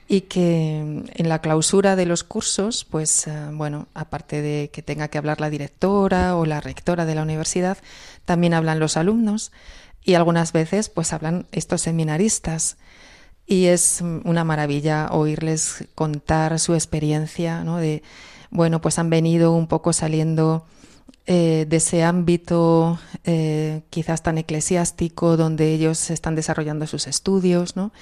y 0.09 0.23
que 0.23 0.79
en 0.79 1.29
la 1.29 1.41
clausura 1.41 1.95
de 1.95 2.07
los 2.07 2.25
cursos, 2.25 2.87
pues 2.91 3.27
eh, 3.27 3.49
bueno, 3.53 3.89
aparte 3.95 4.43
de 4.43 4.71
que 4.73 4.83
tenga 4.83 5.09
que 5.09 5.19
hablar 5.19 5.41
la 5.41 5.51
directora 5.51 6.35
o 6.37 6.47
la 6.47 6.61
rectora 6.61 7.05
de 7.05 7.15
la 7.15 7.23
universidad, 7.23 7.79
también 8.25 8.55
hablan 8.55 8.79
los 8.81 8.97
alumnos 8.97 9.53
y 10.05 10.15
algunas 10.15 10.53
veces 10.53 10.89
pues 10.89 11.13
hablan 11.13 11.47
estos 11.53 11.83
seminaristas. 11.83 12.77
Y 13.47 13.67
es 13.67 14.03
una 14.25 14.45
maravilla 14.45 15.09
oírles 15.11 15.85
contar 15.95 16.59
su 16.59 16.75
experiencia, 16.75 17.65
¿no? 17.65 17.79
De, 17.79 18.03
bueno, 18.51 18.83
pues 18.83 18.99
han 18.99 19.09
venido 19.09 19.53
un 19.53 19.69
poco 19.69 19.95
saliendo 19.95 20.67
eh, 21.27 21.65
de 21.67 21.77
ese 21.79 22.05
ámbito 22.05 22.99
eh, 23.25 23.83
quizás 23.89 24.23
tan 24.23 24.37
eclesiástico 24.37 25.39
donde 25.39 25.73
ellos 25.73 26.11
están 26.11 26.35
desarrollando 26.35 26.87
sus 26.87 27.07
estudios, 27.07 27.75
¿no? 27.75 27.93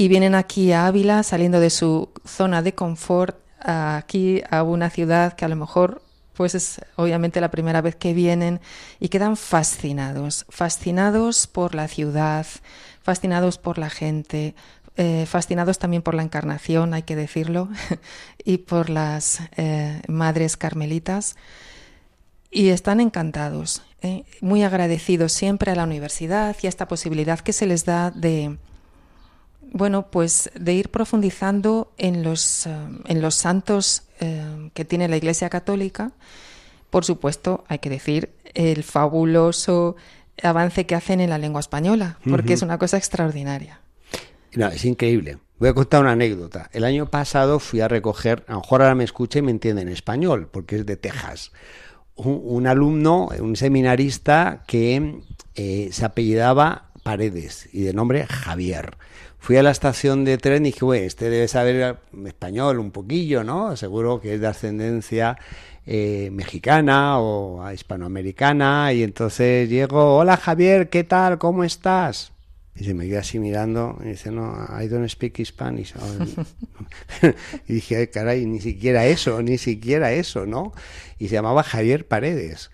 y 0.00 0.08
vienen 0.08 0.34
aquí 0.34 0.72
a 0.72 0.86
Ávila 0.86 1.22
saliendo 1.22 1.60
de 1.60 1.68
su 1.68 2.08
zona 2.24 2.62
de 2.62 2.74
confort 2.74 3.36
aquí 3.58 4.40
a 4.50 4.62
una 4.62 4.88
ciudad 4.88 5.34
que 5.34 5.44
a 5.44 5.48
lo 5.48 5.56
mejor 5.56 6.00
pues 6.40 6.54
es 6.54 6.80
obviamente 6.96 7.38
la 7.42 7.50
primera 7.50 7.82
vez 7.82 7.96
que 7.96 8.14
vienen 8.14 8.62
y 8.98 9.10
quedan 9.10 9.36
fascinados, 9.36 10.46
fascinados 10.48 11.46
por 11.46 11.74
la 11.74 11.86
ciudad, 11.86 12.46
fascinados 13.02 13.58
por 13.58 13.76
la 13.76 13.90
gente, 13.90 14.54
eh, 14.96 15.26
fascinados 15.26 15.78
también 15.78 16.00
por 16.00 16.14
la 16.14 16.22
encarnación, 16.22 16.94
hay 16.94 17.02
que 17.02 17.14
decirlo, 17.14 17.68
y 18.42 18.56
por 18.56 18.88
las 18.88 19.40
eh, 19.58 20.00
madres 20.08 20.56
carmelitas. 20.56 21.36
Y 22.50 22.70
están 22.70 23.00
encantados, 23.00 23.82
eh, 24.00 24.24
muy 24.40 24.62
agradecidos 24.62 25.34
siempre 25.34 25.70
a 25.70 25.74
la 25.74 25.84
universidad 25.84 26.56
y 26.62 26.68
a 26.68 26.70
esta 26.70 26.88
posibilidad 26.88 27.40
que 27.40 27.52
se 27.52 27.66
les 27.66 27.84
da 27.84 28.10
de, 28.12 28.56
bueno, 29.72 30.10
pues 30.10 30.50
de 30.58 30.74
ir 30.74 30.90
profundizando 30.90 31.92
en 31.96 32.22
los, 32.22 32.66
eh, 32.66 32.70
en 33.06 33.22
los 33.22 33.34
santos 33.34 34.02
eh, 34.20 34.70
que 34.74 34.84
tiene 34.84 35.08
la 35.08 35.16
Iglesia 35.16 35.48
Católica. 35.48 36.12
Por 36.90 37.04
supuesto, 37.04 37.64
hay 37.68 37.78
que 37.78 37.90
decir 37.90 38.30
el 38.54 38.82
fabuloso 38.82 39.96
avance 40.42 40.86
que 40.86 40.94
hacen 40.94 41.20
en 41.20 41.30
la 41.30 41.38
lengua 41.38 41.60
española, 41.60 42.18
porque 42.28 42.54
es 42.54 42.62
una 42.62 42.78
cosa 42.78 42.96
extraordinaria. 42.96 43.80
No, 44.54 44.68
es 44.68 44.84
increíble. 44.84 45.38
Voy 45.58 45.68
a 45.68 45.74
contar 45.74 46.00
una 46.00 46.12
anécdota. 46.12 46.70
El 46.72 46.84
año 46.84 47.10
pasado 47.10 47.60
fui 47.60 47.80
a 47.80 47.88
recoger, 47.88 48.44
a 48.48 48.54
lo 48.54 48.60
mejor 48.60 48.82
ahora 48.82 48.94
me 48.94 49.04
escucha 49.04 49.38
y 49.38 49.42
me 49.42 49.50
entiende 49.50 49.82
en 49.82 49.88
español, 49.88 50.48
porque 50.50 50.76
es 50.76 50.86
de 50.86 50.96
Texas. 50.96 51.52
Un, 52.16 52.66
alumno, 52.66 53.28
un 53.38 53.56
seminarista 53.56 54.64
que 54.66 55.20
eh, 55.54 55.88
se 55.92 56.04
apellidaba 56.04 56.90
Paredes 57.02 57.68
y 57.72 57.82
de 57.82 57.94
nombre 57.94 58.26
Javier. 58.26 58.96
Fui 59.40 59.56
a 59.56 59.62
la 59.62 59.70
estación 59.70 60.24
de 60.26 60.36
tren 60.36 60.66
y 60.66 60.68
dije, 60.68 60.84
bueno, 60.84 61.06
este 61.06 61.30
debe 61.30 61.48
saber 61.48 61.96
español 62.26 62.78
un 62.78 62.90
poquillo, 62.90 63.42
¿no? 63.42 63.74
Seguro 63.74 64.20
que 64.20 64.34
es 64.34 64.40
de 64.40 64.46
ascendencia 64.46 65.38
eh, 65.86 66.28
mexicana 66.30 67.18
o 67.18 67.72
hispanoamericana. 67.72 68.92
Y 68.92 69.02
entonces 69.02 69.68
llego, 69.70 70.18
hola 70.18 70.36
Javier, 70.36 70.90
¿qué 70.90 71.04
tal? 71.04 71.38
¿Cómo 71.38 71.64
estás? 71.64 72.32
Y 72.76 72.84
se 72.84 72.92
me 72.92 73.08
queda 73.08 73.20
así 73.20 73.38
mirando 73.38 73.98
y 74.04 74.10
dice, 74.10 74.30
no, 74.30 74.54
I 74.78 74.88
don't 74.88 75.08
speak 75.08 75.42
Spanish. 75.42 75.94
y 77.66 77.72
dije, 77.72 78.10
caray, 78.10 78.44
ni 78.44 78.60
siquiera 78.60 79.06
eso, 79.06 79.40
ni 79.40 79.56
siquiera 79.56 80.12
eso, 80.12 80.44
¿no? 80.44 80.74
Y 81.18 81.28
se 81.28 81.34
llamaba 81.34 81.62
Javier 81.62 82.06
Paredes. 82.06 82.70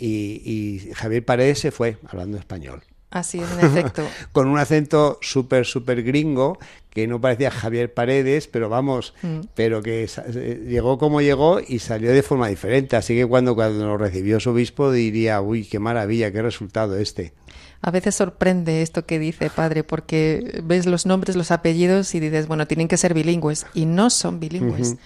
Y 0.00 0.90
Javier 0.94 1.24
Paredes 1.24 1.60
se 1.60 1.70
fue 1.70 1.96
hablando 2.08 2.38
español. 2.38 2.82
Así 3.10 3.40
es, 3.40 3.50
en 3.52 3.60
efecto. 3.66 4.06
Con 4.32 4.48
un 4.48 4.58
acento 4.58 5.18
súper, 5.22 5.64
súper 5.64 6.02
gringo, 6.02 6.58
que 6.90 7.06
no 7.06 7.20
parecía 7.20 7.50
Javier 7.50 7.92
Paredes, 7.92 8.48
pero 8.48 8.68
vamos, 8.68 9.14
mm. 9.22 9.40
pero 9.54 9.82
que 9.82 10.04
eh, 10.04 10.64
llegó 10.66 10.98
como 10.98 11.20
llegó 11.20 11.60
y 11.60 11.78
salió 11.78 12.12
de 12.12 12.22
forma 12.22 12.48
diferente. 12.48 12.96
Así 12.96 13.14
que 13.14 13.26
cuando, 13.26 13.54
cuando 13.54 13.86
lo 13.86 13.96
recibió 13.96 14.40
su 14.40 14.50
obispo 14.50 14.90
diría, 14.90 15.40
uy, 15.40 15.64
qué 15.64 15.78
maravilla, 15.78 16.32
qué 16.32 16.42
resultado 16.42 16.96
este. 16.98 17.32
A 17.80 17.92
veces 17.92 18.16
sorprende 18.16 18.82
esto 18.82 19.06
que 19.06 19.18
dice 19.18 19.50
padre, 19.50 19.84
porque 19.84 20.60
ves 20.64 20.86
los 20.86 21.06
nombres, 21.06 21.36
los 21.36 21.52
apellidos 21.52 22.14
y 22.14 22.20
dices, 22.20 22.48
bueno, 22.48 22.66
tienen 22.66 22.88
que 22.88 22.96
ser 22.96 23.14
bilingües, 23.14 23.66
y 23.72 23.86
no 23.86 24.10
son 24.10 24.40
bilingües. 24.40 24.96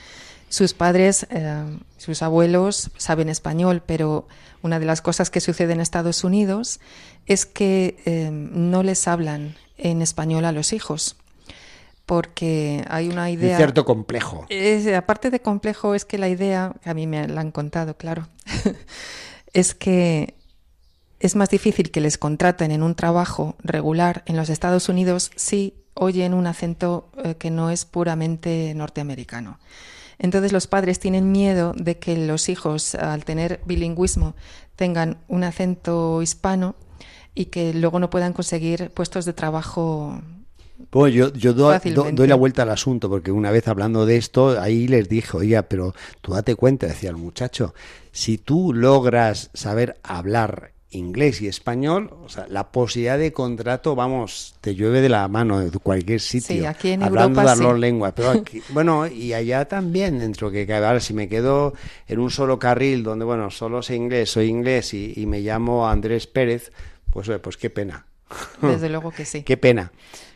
Sus 0.52 0.74
padres, 0.74 1.26
eh, 1.30 1.64
sus 1.96 2.20
abuelos 2.20 2.90
saben 2.98 3.30
español, 3.30 3.82
pero 3.86 4.28
una 4.60 4.78
de 4.78 4.84
las 4.84 5.00
cosas 5.00 5.30
que 5.30 5.40
sucede 5.40 5.72
en 5.72 5.80
Estados 5.80 6.24
Unidos 6.24 6.78
es 7.24 7.46
que 7.46 7.96
em, 8.04 8.50
no 8.70 8.82
les 8.82 9.08
hablan 9.08 9.56
en 9.78 10.02
español 10.02 10.44
a 10.44 10.52
los 10.52 10.74
hijos 10.74 11.16
porque 12.04 12.84
hay 12.90 13.08
una 13.08 13.30
idea... 13.30 13.56
cierto 13.56 13.86
complejo. 13.86 14.46
aparte 14.94 15.30
de 15.30 15.40
complejo, 15.40 15.94
es 15.94 16.04
que 16.04 16.18
la 16.18 16.28
idea, 16.28 16.74
a 16.84 16.92
mí 16.92 17.06
me 17.06 17.26
la 17.28 17.40
han 17.40 17.50
contado, 17.50 17.96
claro, 17.96 18.28
es 19.54 19.74
que 19.74 20.34
es 21.18 21.34
más 21.34 21.48
difícil 21.48 21.90
que 21.90 22.02
les 22.02 22.18
contraten 22.18 22.72
en 22.72 22.82
un 22.82 22.94
trabajo 22.94 23.56
regular 23.60 24.22
en 24.26 24.36
los 24.36 24.50
Estados 24.50 24.90
Unidos 24.90 25.30
si 25.34 25.72
oyen 25.94 26.34
un 26.34 26.46
acento 26.46 27.08
eh, 27.24 27.36
que 27.36 27.50
no 27.50 27.70
es 27.70 27.86
puramente 27.86 28.74
norteamericano. 28.74 29.58
Entonces 30.22 30.52
los 30.52 30.68
padres 30.68 31.00
tienen 31.00 31.32
miedo 31.32 31.74
de 31.76 31.98
que 31.98 32.16
los 32.16 32.48
hijos, 32.48 32.94
al 32.94 33.24
tener 33.24 33.60
bilingüismo, 33.66 34.34
tengan 34.76 35.18
un 35.26 35.42
acento 35.42 36.22
hispano 36.22 36.76
y 37.34 37.46
que 37.46 37.74
luego 37.74 37.98
no 37.98 38.08
puedan 38.08 38.32
conseguir 38.32 38.90
puestos 38.90 39.24
de 39.24 39.32
trabajo 39.32 40.22
pues 40.90 41.14
yo, 41.14 41.32
yo 41.32 41.52
doy 41.54 42.26
la 42.26 42.34
vuelta 42.34 42.62
al 42.62 42.70
asunto, 42.70 43.08
porque 43.08 43.30
una 43.30 43.50
vez 43.50 43.68
hablando 43.68 44.04
de 44.04 44.16
esto, 44.16 44.60
ahí 44.60 44.88
les 44.88 45.08
dije, 45.08 45.36
oiga, 45.36 45.62
pero 45.62 45.94
tú 46.20 46.32
date 46.32 46.56
cuenta, 46.56 46.86
decía 46.86 47.10
el 47.10 47.16
muchacho, 47.16 47.72
si 48.10 48.36
tú 48.36 48.72
logras 48.74 49.50
saber 49.54 49.98
hablar 50.02 50.72
inglés 50.92 51.40
y 51.40 51.48
español, 51.48 52.10
o 52.24 52.28
sea, 52.28 52.46
la 52.48 52.70
posibilidad 52.70 53.18
de 53.18 53.32
contrato, 53.32 53.94
vamos, 53.94 54.54
te 54.60 54.74
llueve 54.74 55.00
de 55.00 55.08
la 55.08 55.26
mano 55.28 55.60
de 55.60 55.70
cualquier 55.78 56.20
sitio. 56.20 56.56
Sí, 56.56 56.64
aquí 56.64 56.90
en 56.90 57.02
hablando 57.02 57.40
Europa, 57.40 57.56
de 57.56 57.64
las 57.64 57.78
lenguas. 57.78 58.12
Pero 58.14 58.30
aquí, 58.30 58.62
bueno, 58.70 59.06
y 59.06 59.32
allá 59.32 59.66
también, 59.66 60.18
dentro 60.18 60.50
que 60.50 60.72
ahora 60.72 61.00
si 61.00 61.14
me 61.14 61.28
quedo 61.28 61.74
en 62.06 62.18
un 62.18 62.30
solo 62.30 62.58
carril 62.58 63.02
donde, 63.02 63.24
bueno, 63.24 63.50
solo 63.50 63.82
sé 63.82 63.96
inglés, 63.96 64.30
soy 64.30 64.46
inglés 64.46 64.94
y, 64.94 65.26
me 65.26 65.40
llamo 65.40 65.88
Andrés 65.88 66.26
Pérez, 66.26 66.72
pues, 67.10 67.30
pues 67.42 67.56
qué 67.56 67.70
pena. 67.70 68.06
Desde 68.60 68.88
luego 68.88 69.10
que 69.10 69.24
sí. 69.24 69.42
qué 69.42 69.56
pena. 69.56 69.92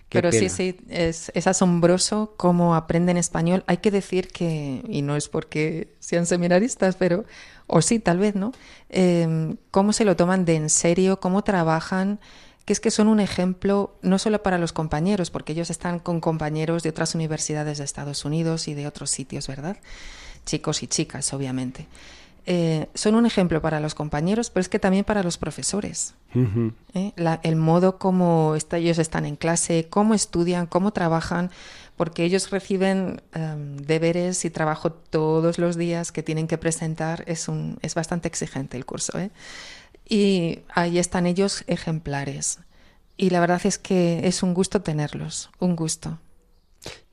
Pero 0.09 0.31
sí, 0.31 0.49
sí, 0.49 0.77
es, 0.89 1.33
es, 1.35 1.47
asombroso 1.47 2.35
cómo 2.37 2.77
aprenden 2.77 3.17
español. 3.17 3.65
Hay 3.67 3.79
que 3.79 3.91
decir 3.91 4.29
que, 4.29 4.83
y 4.89 5.03
no 5.03 5.17
es 5.17 5.29
porque 5.29 5.95
sean 5.99 6.27
seminaristas, 6.27 6.95
pero 6.95 7.25
o 7.67 7.83
sí, 7.83 7.99
tal 7.99 8.19
vez, 8.19 8.35
¿no? 8.35 8.53
Em, 8.89 9.57
cómo 9.71 9.93
se 9.93 10.05
lo 10.05 10.17
toman 10.17 10.45
de 10.45 10.57
en 10.57 10.71
serio, 10.71 11.21
cómo 11.21 11.43
trabajan, 11.43 12.21
que 12.65 12.73
es 12.73 12.81
que 12.81 12.91
son 12.91 13.09
un 13.09 13.21
ejemplo 13.21 13.97
no 14.03 14.19
solo 14.19 14.43
para 14.43 14.59
los 14.59 14.73
compañeros, 14.73 15.31
porque 15.31 15.53
ellos 15.53 15.71
están 15.71 15.99
con 15.99 16.21
compañeros 16.21 16.83
de 16.83 16.91
otras 16.91 17.15
universidades 17.15 17.79
de 17.79 17.85
Estados 17.85 18.25
Unidos 18.25 18.69
y 18.69 18.75
de 18.75 18.87
otros 18.87 19.11
sitios, 19.11 19.47
¿verdad? 19.47 19.77
Chicos 20.45 20.83
y 20.83 20.87
chicas, 20.87 21.33
obviamente. 21.33 21.87
Eh, 22.49 22.87
son 22.95 23.17
un 23.17 23.27
ejemplo 23.27 23.61
para 23.61 23.81
los 23.81 23.97
compañeros, 23.97 24.51
pero 24.51 24.61
es 24.61 24.69
que 24.69 24.79
también 24.79 25.05
para 25.05 25.25
los 25.25 25.37
profesores. 25.37 26.15
¿Eh? 26.95 27.13
el 27.45 27.57
modo 27.57 27.99
como 27.99 28.57
ellos 28.73 28.99
están 28.99 29.25
en 29.25 29.37
clase, 29.37 29.87
cómo 29.89 30.13
estudian, 30.13 30.67
cómo 30.67 30.93
trabajan, 30.93 31.51
porque 31.97 32.25
ellos 32.25 32.51
reciben 32.51 33.23
em, 33.33 33.77
deberes 33.79 34.45
y 34.45 34.51
trabajo 34.51 34.93
todos 34.93 35.59
los 35.59 35.77
días 35.77 36.13
que 36.13 36.23
tienen 36.23 36.47
que 36.47 36.59
presentar. 36.59 37.25
Es, 37.27 37.49
un, 37.49 37.79
es 37.83 37.95
bastante 37.95 38.29
exigente 38.29 38.77
el 38.77 38.85
curso. 38.85 39.19
¿eh? 39.19 39.31
Y 40.09 40.61
ahí 40.69 40.99
están 40.99 41.27
ellos 41.27 41.65
ejemplares. 41.67 42.59
Y 43.17 43.31
la 43.31 43.41
verdad 43.41 43.63
es 43.65 43.79
que 43.79 44.27
es 44.27 44.43
un 44.43 44.53
gusto 44.53 44.83
tenerlos, 44.83 45.51
un 45.59 45.75
gusto. 45.75 46.19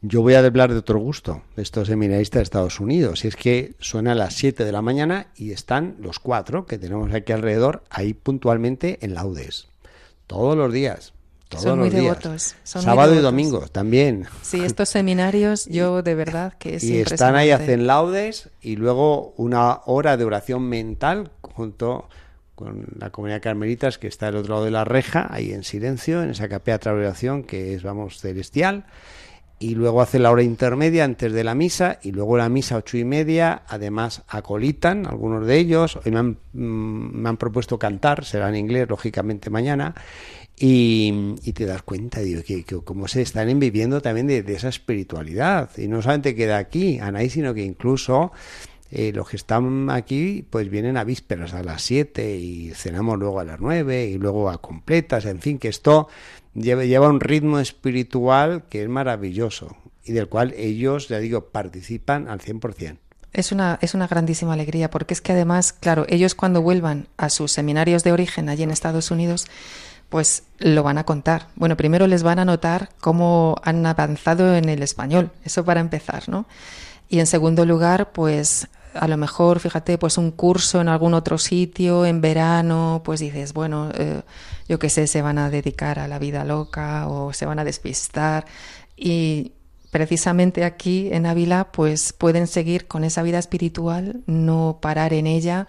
Yo 0.02 0.22
voy 0.22 0.34
a 0.34 0.40
hablar 0.40 0.72
de 0.72 0.80
otro 0.80 1.00
gusto, 1.00 1.42
de 1.56 1.64
estos 1.64 1.88
seminaristas 1.88 2.40
de 2.40 2.44
Estados 2.44 2.82
Unidos. 2.82 3.24
Y 3.24 3.30
es 3.30 3.38
que 3.38 3.76
suena 3.80 4.12
a 4.12 4.16
las 4.16 4.36
7 4.36 4.66
de 4.66 4.72
la 4.74 4.82
mañana 4.82 5.28
y 5.38 5.52
están 5.52 5.96
los 6.00 6.20
cuatro 6.20 6.66
que 6.66 6.78
tenemos 6.78 7.12
aquí 7.14 7.32
alrededor, 7.32 7.84
ahí 7.90 8.14
puntualmente 8.14 9.00
en 9.02 9.14
laudes. 9.14 9.68
Todos 10.28 10.58
los 10.58 10.74
días 10.74 11.13
son 11.58 11.80
muy 11.80 11.90
devotos. 11.90 12.56
Sábado 12.64 13.16
y 13.16 13.20
domingo 13.20 13.68
también. 13.72 14.26
Sí, 14.42 14.64
estos 14.64 14.90
seminarios 14.90 15.66
yo 15.70 16.02
de 16.02 16.16
verdad 16.16 16.54
que 16.58 16.76
es 16.76 16.84
Y 16.84 17.00
están 17.00 17.36
ahí, 17.36 17.52
hacen 17.52 17.88
laudes 17.88 18.50
y 18.62 18.76
luego 18.76 19.34
una 19.38 19.82
hora 19.86 20.18
de 20.18 20.26
oración 20.26 20.64
mental 20.70 21.32
junto 21.42 22.08
con 22.56 22.86
la 23.00 23.10
comunidad 23.10 23.42
carmelitas 23.42 23.98
que 23.98 24.08
está 24.08 24.28
al 24.28 24.36
otro 24.36 24.54
lado 24.54 24.66
de 24.66 24.72
la 24.72 24.86
reja, 24.86 25.28
ahí 25.32 25.52
en 25.54 25.64
silencio, 25.64 26.22
en 26.22 26.30
esa 26.30 26.48
capilla 26.48 26.78
de 26.78 26.90
oración 26.90 27.44
que 27.44 27.74
es, 27.74 27.84
vamos, 27.84 28.20
celestial. 28.20 28.86
Y 29.60 29.76
luego 29.76 30.02
hace 30.02 30.20
la 30.20 30.30
hora 30.30 30.44
intermedia 30.44 31.06
antes 31.06 31.32
de 31.32 31.44
la 31.44 31.56
misa 31.56 32.00
y 32.02 32.12
luego 32.12 32.38
la 32.38 32.50
misa 32.50 32.76
ocho 32.76 32.98
y 32.98 33.06
media. 33.06 33.64
Además 33.68 34.24
acolitan 34.28 35.08
algunos 35.08 35.48
de 35.48 35.58
ellos. 35.58 35.98
Hoy 36.04 36.12
me 36.12 36.20
han, 36.20 36.38
mm, 36.52 37.22
me 37.22 37.30
han 37.30 37.38
propuesto 37.38 37.80
cantar 37.80 38.26
será 38.26 38.50
en 38.50 38.58
inglés 38.58 38.90
lógicamente 38.90 39.50
mañana 39.50 39.96
y, 40.58 41.34
te 41.54 41.66
das 41.66 41.82
cuenta 41.84 42.20
digo, 42.20 42.42
que, 42.44 42.64
cómo 42.64 43.08
se 43.08 43.22
están 43.22 43.60
viviendo 43.60 44.02
también 44.02 44.28
de, 44.28 44.44
esa 44.54 44.70
espiritualidad 44.70 45.70
y 45.78 45.88
no 45.88 46.02
solamente 46.02 46.36
queda 46.36 46.58
aquí 46.58 47.00
Anaí 47.00 47.30
sino 47.30 47.54
que 47.54 47.64
incluso 47.64 48.32
eh, 48.96 49.12
los 49.12 49.28
que 49.28 49.38
están 49.38 49.90
aquí 49.90 50.46
pues 50.48 50.70
vienen 50.70 50.98
a 50.98 51.04
vísperas 51.04 51.56
a 51.56 51.64
las 51.64 51.82
7 51.82 52.38
y 52.38 52.70
cenamos 52.76 53.18
luego 53.18 53.40
a 53.40 53.44
las 53.44 53.60
9 53.60 54.06
y 54.06 54.20
luego 54.20 54.52
a 54.52 54.60
completas, 54.60 55.26
en 55.26 55.40
fin, 55.40 55.58
que 55.58 55.68
esto 55.68 56.10
lleva, 56.54 57.10
un 57.10 57.20
ritmo 57.20 57.58
espiritual 57.58 58.66
que 58.70 58.84
es 58.84 58.90
maravilloso 58.90 59.76
y 60.06 60.12
del 60.12 60.30
cual 60.30 60.54
ellos, 60.56 61.08
ya 61.08 61.18
digo, 61.18 61.46
participan 61.46 62.28
al 62.28 62.40
100%. 62.40 62.98
Es 63.32 63.52
una, 63.52 63.80
es 63.82 63.96
una 63.96 64.06
grandísima 64.06 64.54
alegría 64.54 64.92
porque 64.92 65.16
es 65.16 65.22
que 65.22 65.32
además, 65.32 65.74
claro, 65.74 66.06
ellos 66.08 66.36
cuando 66.36 66.62
vuelvan 66.62 67.08
a 67.18 67.30
sus 67.30 67.52
seminarios 67.52 68.04
de 68.04 68.12
origen 68.12 68.48
allí 68.48 68.62
en 68.62 68.70
Estados 68.70 69.10
Unidos, 69.10 69.48
pues 70.14 70.44
lo 70.60 70.84
van 70.84 71.00
a 71.00 71.06
contar. 71.06 71.48
Bueno, 71.56 71.76
primero 71.76 72.06
les 72.06 72.22
van 72.22 72.38
a 72.38 72.46
notar 72.46 72.90
cómo 73.02 73.56
han 73.64 73.84
avanzado 73.84 74.56
en 74.56 74.70
el 74.70 74.84
español, 74.84 75.32
eso 75.44 75.66
para 75.66 75.80
empezar, 75.80 76.30
¿no? 76.30 76.46
Y 77.10 77.20
en 77.20 77.26
segundo 77.26 77.66
lugar, 77.66 78.12
pues 78.12 78.68
a 78.94 79.08
lo 79.08 79.18
mejor, 79.18 79.60
fíjate, 79.60 79.98
pues 79.98 80.20
un 80.20 80.30
curso 80.30 80.82
en 80.82 80.88
algún 80.88 81.16
otro 81.16 81.40
sitio, 81.40 82.06
en 82.06 82.22
verano, 82.22 83.02
pues 83.04 83.22
dices, 83.22 83.54
bueno, 83.54 83.90
eh, 83.96 84.22
yo 84.70 84.78
qué 84.78 84.92
sé, 84.92 85.08
se 85.08 85.24
van 85.24 85.40
a 85.40 85.50
dedicar 85.50 85.98
a 85.98 86.08
la 86.08 86.20
vida 86.20 86.46
loca 86.46 87.08
o 87.08 87.34
se 87.34 87.48
van 87.48 87.58
a 87.58 87.64
despistar. 87.64 88.46
Y 88.96 89.54
precisamente 89.90 90.64
aquí 90.64 91.10
en 91.12 91.26
Ávila, 91.26 91.72
pues 91.72 92.14
pueden 92.14 92.46
seguir 92.46 92.86
con 92.86 93.04
esa 93.04 93.24
vida 93.24 93.40
espiritual, 93.40 94.22
no 94.28 94.78
parar 94.80 95.12
en 95.12 95.26
ella. 95.26 95.66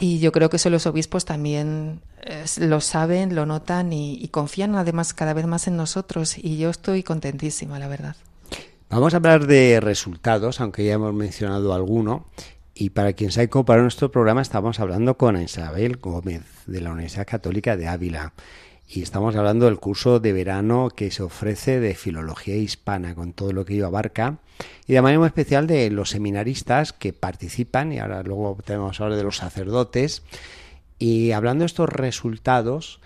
Y 0.00 0.20
yo 0.20 0.30
creo 0.30 0.48
que 0.48 0.56
eso 0.58 0.70
los 0.70 0.86
obispos 0.86 1.24
también 1.24 2.00
eh, 2.22 2.44
lo 2.60 2.80
saben, 2.80 3.34
lo 3.34 3.46
notan 3.46 3.92
y, 3.92 4.28
confían 4.28 4.76
además 4.76 5.12
cada 5.12 5.32
vez 5.32 5.46
más 5.46 5.66
en 5.66 5.76
nosotros. 5.76 6.38
Y 6.38 6.56
yo 6.56 6.70
estoy 6.70 7.02
contentísima, 7.02 7.80
la 7.80 7.88
verdad. 7.88 8.14
Vamos 8.90 9.12
a 9.12 9.16
hablar 9.16 9.48
de 9.48 9.80
resultados, 9.80 10.60
aunque 10.60 10.84
ya 10.84 10.94
hemos 10.94 11.12
mencionado 11.14 11.74
alguno. 11.74 12.26
Y 12.74 12.90
para 12.90 13.12
quien 13.12 13.32
se 13.32 13.40
ha 13.40 13.44
incorporado 13.44 13.82
nuestro 13.82 14.12
programa, 14.12 14.40
estamos 14.40 14.78
hablando 14.78 15.18
con 15.18 15.40
Isabel 15.42 15.96
Gómez, 15.96 16.42
de 16.66 16.80
la 16.80 16.92
Universidad 16.92 17.26
Católica 17.26 17.76
de 17.76 17.88
Ávila. 17.88 18.34
Y 18.90 19.02
estamos 19.02 19.36
hablando 19.36 19.66
del 19.66 19.78
curso 19.78 20.18
de 20.18 20.32
verano 20.32 20.88
que 20.88 21.10
se 21.10 21.22
ofrece 21.22 21.78
de 21.78 21.94
filología 21.94 22.56
hispana, 22.56 23.14
con 23.14 23.34
todo 23.34 23.52
lo 23.52 23.66
que 23.66 23.74
ello 23.74 23.86
abarca. 23.86 24.38
Y 24.86 24.94
de 24.94 25.02
manera 25.02 25.18
muy 25.18 25.26
especial 25.26 25.66
de 25.66 25.90
los 25.90 26.08
seminaristas 26.08 26.94
que 26.94 27.12
participan, 27.12 27.92
y 27.92 27.98
ahora 27.98 28.22
luego 28.22 28.56
tenemos 28.64 28.98
hablar 28.98 29.18
de 29.18 29.24
los 29.24 29.36
sacerdotes. 29.36 30.22
Y 30.98 31.32
hablando 31.32 31.62
de 31.62 31.66
estos 31.66 31.90
resultados, 31.90 33.00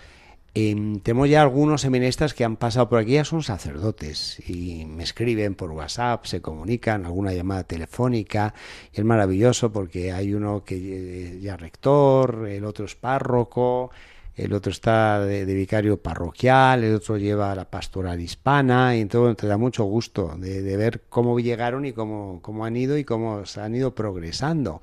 eh, 0.54 1.00
tenemos 1.02 1.28
ya 1.28 1.42
algunos 1.42 1.80
seminaristas 1.80 2.32
que 2.32 2.44
han 2.44 2.56
pasado 2.56 2.88
por 2.88 3.00
aquí, 3.00 3.14
ya 3.14 3.24
son 3.24 3.42
sacerdotes 3.42 4.38
y 4.48 4.84
me 4.84 5.02
escriben 5.02 5.56
por 5.56 5.72
WhatsApp, 5.72 6.26
se 6.26 6.40
comunican, 6.40 7.06
alguna 7.06 7.32
llamada 7.32 7.64
telefónica. 7.64 8.54
Y 8.92 9.00
es 9.00 9.04
maravilloso 9.04 9.72
porque 9.72 10.12
hay 10.12 10.32
uno 10.32 10.62
que 10.62 10.76
eh, 10.76 11.40
ya 11.40 11.56
rector, 11.56 12.46
el 12.48 12.64
otro 12.64 12.84
es 12.84 12.94
párroco, 12.94 13.90
el 14.34 14.52
otro 14.52 14.72
está 14.72 15.24
de, 15.24 15.44
vicario 15.44 16.00
parroquial, 16.00 16.84
el 16.84 16.94
otro 16.94 17.18
lleva 17.18 17.54
la 17.54 17.70
pastoral 17.70 18.20
hispana, 18.20 18.96
y 18.96 19.00
entonces 19.00 19.36
te 19.36 19.46
da 19.46 19.56
mucho 19.56 19.84
gusto 19.84 20.34
de, 20.38 20.76
ver 20.76 21.02
cómo 21.08 21.38
llegaron 21.38 21.84
y 21.84 21.92
cómo, 21.92 22.40
cómo 22.42 22.64
han 22.64 22.76
ido 22.76 22.96
y 22.96 23.04
cómo 23.04 23.44
se 23.46 23.60
han 23.60 23.74
ido 23.74 23.94
progresando. 23.94 24.80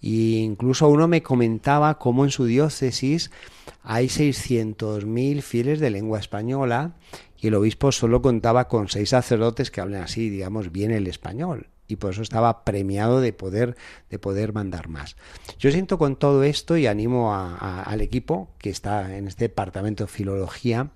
Y 0.00 0.38
incluso 0.38 0.88
uno 0.88 1.08
me 1.08 1.22
comentaba 1.22 1.98
cómo 1.98 2.24
en 2.24 2.30
su 2.30 2.44
diócesis 2.44 3.30
hay 3.82 4.06
600.000 4.06 5.40
fieles 5.40 5.80
de 5.80 5.90
lengua 5.90 6.18
española 6.18 6.96
y 7.38 7.48
el 7.48 7.54
obispo 7.54 7.90
solo 7.90 8.20
contaba 8.20 8.68
con 8.68 8.88
seis 8.88 9.10
sacerdotes 9.10 9.70
que 9.70 9.80
hablen 9.80 10.02
así, 10.02 10.28
digamos, 10.28 10.70
bien 10.72 10.90
el 10.90 11.06
español 11.06 11.68
y 11.88 11.96
por 11.96 12.12
eso 12.12 12.22
estaba 12.22 12.64
premiado 12.64 13.20
de 13.20 13.32
poder 13.32 13.76
de 14.10 14.18
poder 14.18 14.52
mandar 14.52 14.88
más. 14.88 15.16
Yo 15.58 15.70
siento 15.70 15.98
con 15.98 16.16
todo 16.16 16.42
esto 16.44 16.76
y 16.76 16.86
animo 16.86 17.34
al 17.34 18.00
equipo 18.00 18.48
que 18.58 18.70
está 18.70 19.16
en 19.16 19.28
este 19.28 19.44
departamento 19.46 20.04
de 20.04 20.08
filología 20.08 20.90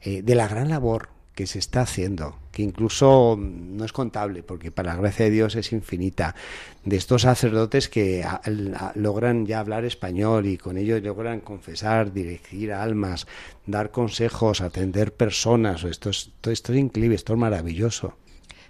eh, 0.00 0.22
de 0.22 0.34
la 0.34 0.48
gran 0.48 0.68
labor 0.68 1.16
que 1.36 1.46
se 1.46 1.58
está 1.58 1.82
haciendo, 1.82 2.38
que 2.50 2.62
incluso 2.62 3.36
no 3.38 3.84
es 3.84 3.92
contable, 3.92 4.42
porque 4.42 4.72
para 4.72 4.94
la 4.94 5.00
gracia 5.00 5.26
de 5.26 5.30
Dios 5.30 5.54
es 5.54 5.70
infinita, 5.70 6.34
de 6.82 6.96
estos 6.96 7.22
sacerdotes 7.22 7.90
que 7.90 8.24
logran 8.94 9.44
ya 9.44 9.60
hablar 9.60 9.84
español 9.84 10.46
y 10.46 10.56
con 10.56 10.78
ello 10.78 10.98
logran 10.98 11.40
confesar, 11.40 12.14
dirigir 12.14 12.72
almas, 12.72 13.26
dar 13.66 13.90
consejos, 13.90 14.62
atender 14.62 15.12
personas. 15.12 15.84
Esto 15.84 16.08
es, 16.08 16.30
esto 16.44 16.72
es 16.72 16.78
increíble, 16.78 17.14
esto 17.14 17.34
es 17.34 17.38
maravilloso. 17.38 18.16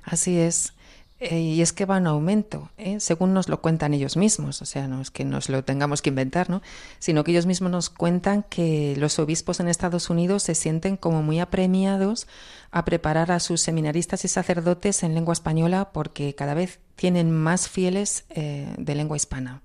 Así 0.02 0.37
es. 0.37 0.76
Eh, 1.18 1.40
y 1.40 1.62
es 1.62 1.72
que 1.72 1.87
va 1.87 1.96
en 1.96 2.07
aumento, 2.07 2.70
¿eh? 2.76 3.00
según 3.00 3.33
nos 3.33 3.48
lo 3.48 3.62
cuentan 3.62 3.94
ellos 3.94 4.18
mismos, 4.18 4.61
o 4.61 4.66
sea, 4.66 4.87
no 4.87 5.00
es 5.00 5.11
que 5.11 5.24
nos 5.24 5.48
lo 5.48 5.64
tengamos 5.64 6.02
que 6.02 6.11
inventar, 6.11 6.50
¿no? 6.50 6.61
sino 6.98 7.24
que 7.24 7.31
ellos 7.31 7.46
mismos 7.46 7.70
nos 7.70 7.88
cuentan 7.88 8.42
que 8.42 8.94
los 8.98 9.18
obispos 9.18 9.59
en 9.59 9.68
Estados 9.68 10.11
Unidos 10.11 10.42
se 10.42 10.55
sienten 10.55 10.98
como 10.98 11.22
muy 11.22 11.40
apremiados 11.40 12.26
a 12.70 12.85
preparar 12.85 13.33
a 13.33 13.40
sus 13.40 13.62
seminaristas 13.62 14.26
y 14.26 14.29
sacerdotes 14.29 15.02
en 15.02 15.14
lengua 15.14 15.33
española 15.33 15.88
porque 15.90 16.35
cada 16.35 16.52
vez 16.52 16.81
tienen 16.96 17.31
más 17.31 17.66
fieles 17.66 18.26
eh, 18.29 18.74
de 18.76 18.94
lengua 18.94 19.16
hispana 19.16 19.62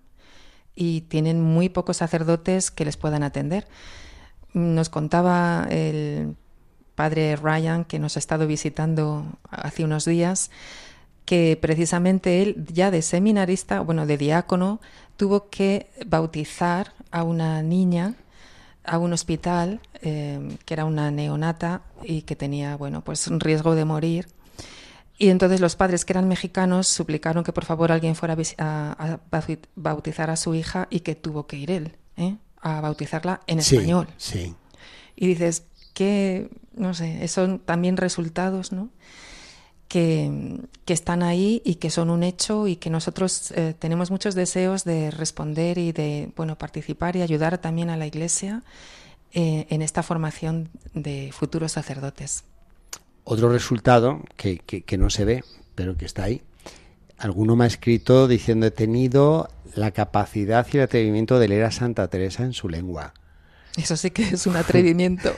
y 0.73 1.01
tienen 1.01 1.41
muy 1.41 1.67
pocos 1.67 1.97
sacerdotes 1.97 2.71
que 2.71 2.85
les 2.85 2.95
puedan 2.95 3.23
atender. 3.23 3.67
Nos 4.53 4.87
contaba 4.87 5.67
el 5.69 6.37
padre 6.95 7.35
Ryan, 7.35 7.83
que 7.83 7.99
nos 7.99 8.15
ha 8.15 8.19
estado 8.19 8.47
visitando 8.47 9.25
hace 9.49 9.83
unos 9.83 10.05
días, 10.05 10.49
que 11.31 11.55
precisamente 11.55 12.41
él, 12.41 12.65
ya 12.73 12.91
de 12.91 13.01
seminarista, 13.01 13.79
bueno, 13.79 14.05
de 14.05 14.17
diácono, 14.17 14.81
tuvo 15.15 15.49
que 15.49 15.89
bautizar 16.05 16.91
a 17.09 17.23
una 17.23 17.63
niña 17.63 18.15
a 18.83 18.97
un 18.97 19.13
hospital 19.13 19.79
eh, 20.01 20.57
que 20.65 20.73
era 20.73 20.83
una 20.83 21.09
neonata 21.09 21.83
y 22.03 22.23
que 22.23 22.35
tenía, 22.35 22.75
bueno, 22.75 23.01
pues 23.01 23.27
un 23.27 23.39
riesgo 23.39 23.75
de 23.75 23.85
morir. 23.85 24.27
Y 25.17 25.29
entonces 25.29 25.61
los 25.61 25.77
padres 25.77 26.03
que 26.03 26.11
eran 26.11 26.27
mexicanos 26.27 26.89
suplicaron 26.89 27.45
que 27.45 27.53
por 27.53 27.63
favor 27.63 27.93
alguien 27.93 28.15
fuera 28.15 28.35
a, 28.57 29.19
bautizar 29.77 30.29
a 30.31 30.35
su 30.35 30.53
hija 30.53 30.89
y 30.89 30.99
que 30.99 31.15
tuvo 31.15 31.47
que 31.47 31.55
ir 31.55 31.71
él, 31.71 31.95
¿eh? 32.17 32.35
a 32.59 32.81
bautizarla 32.81 33.39
en 33.47 33.59
español. 33.59 34.09
Sí. 34.17 34.53
Y 35.15 35.27
dices 35.27 35.63
que, 35.93 36.49
no 36.75 36.93
sé, 36.93 37.25
son 37.29 37.59
también 37.59 37.95
resultados, 37.95 38.73
¿no? 38.73 38.89
Que, 39.91 40.61
están 40.87 41.23
ahí 41.23 41.61
y 41.63 41.75
que 41.75 41.89
son 41.89 42.09
un 42.09 42.23
hecho 42.23 42.67
y 42.67 42.75
que 42.75 42.89
nosotros 42.89 43.51
eh, 43.51 43.73
tenemos 43.77 44.11
muchos 44.11 44.35
deseos 44.35 44.83
de 44.83 45.09
responder 45.09 45.77
y 45.77 45.93
de 45.93 46.31
bueno 46.35 46.57
participar 46.57 47.15
y 47.15 47.21
ayudar 47.21 47.59
también 47.59 47.89
a 47.89 47.95
la 47.95 48.07
Iglesia 48.07 48.63
eh, 49.33 49.67
en 49.69 49.81
esta 49.81 50.03
formación 50.03 50.69
de 50.93 51.31
futuros 51.33 51.73
sacerdotes. 51.73 52.43
Otro 53.23 53.49
resultado 53.49 54.21
que, 54.35 54.57
que, 54.59 54.97
no 54.97 55.09
se 55.09 55.23
ve, 55.23 55.43
pero 55.75 55.95
que 55.95 56.05
está 56.05 56.23
ahí. 56.23 56.41
Alguno 57.17 57.55
me 57.55 57.63
ha 57.63 57.67
escrito 57.67 58.27
diciendo 58.27 58.65
he 58.65 58.71
tenido 58.71 59.47
la 59.75 59.91
capacidad 59.91 60.67
y 60.73 60.77
el 60.77 60.83
atrevimiento 60.83 61.39
de 61.39 61.47
leer 61.47 61.63
a 61.63 61.71
Santa 61.71 62.07
Teresa 62.09 62.43
en 62.43 62.53
su 62.53 62.67
lengua. 62.67 63.13
Eso 63.77 63.95
sí 63.95 64.11
que 64.11 64.23
es 64.23 64.47
un 64.47 64.55
atrevimiento. 64.57 65.31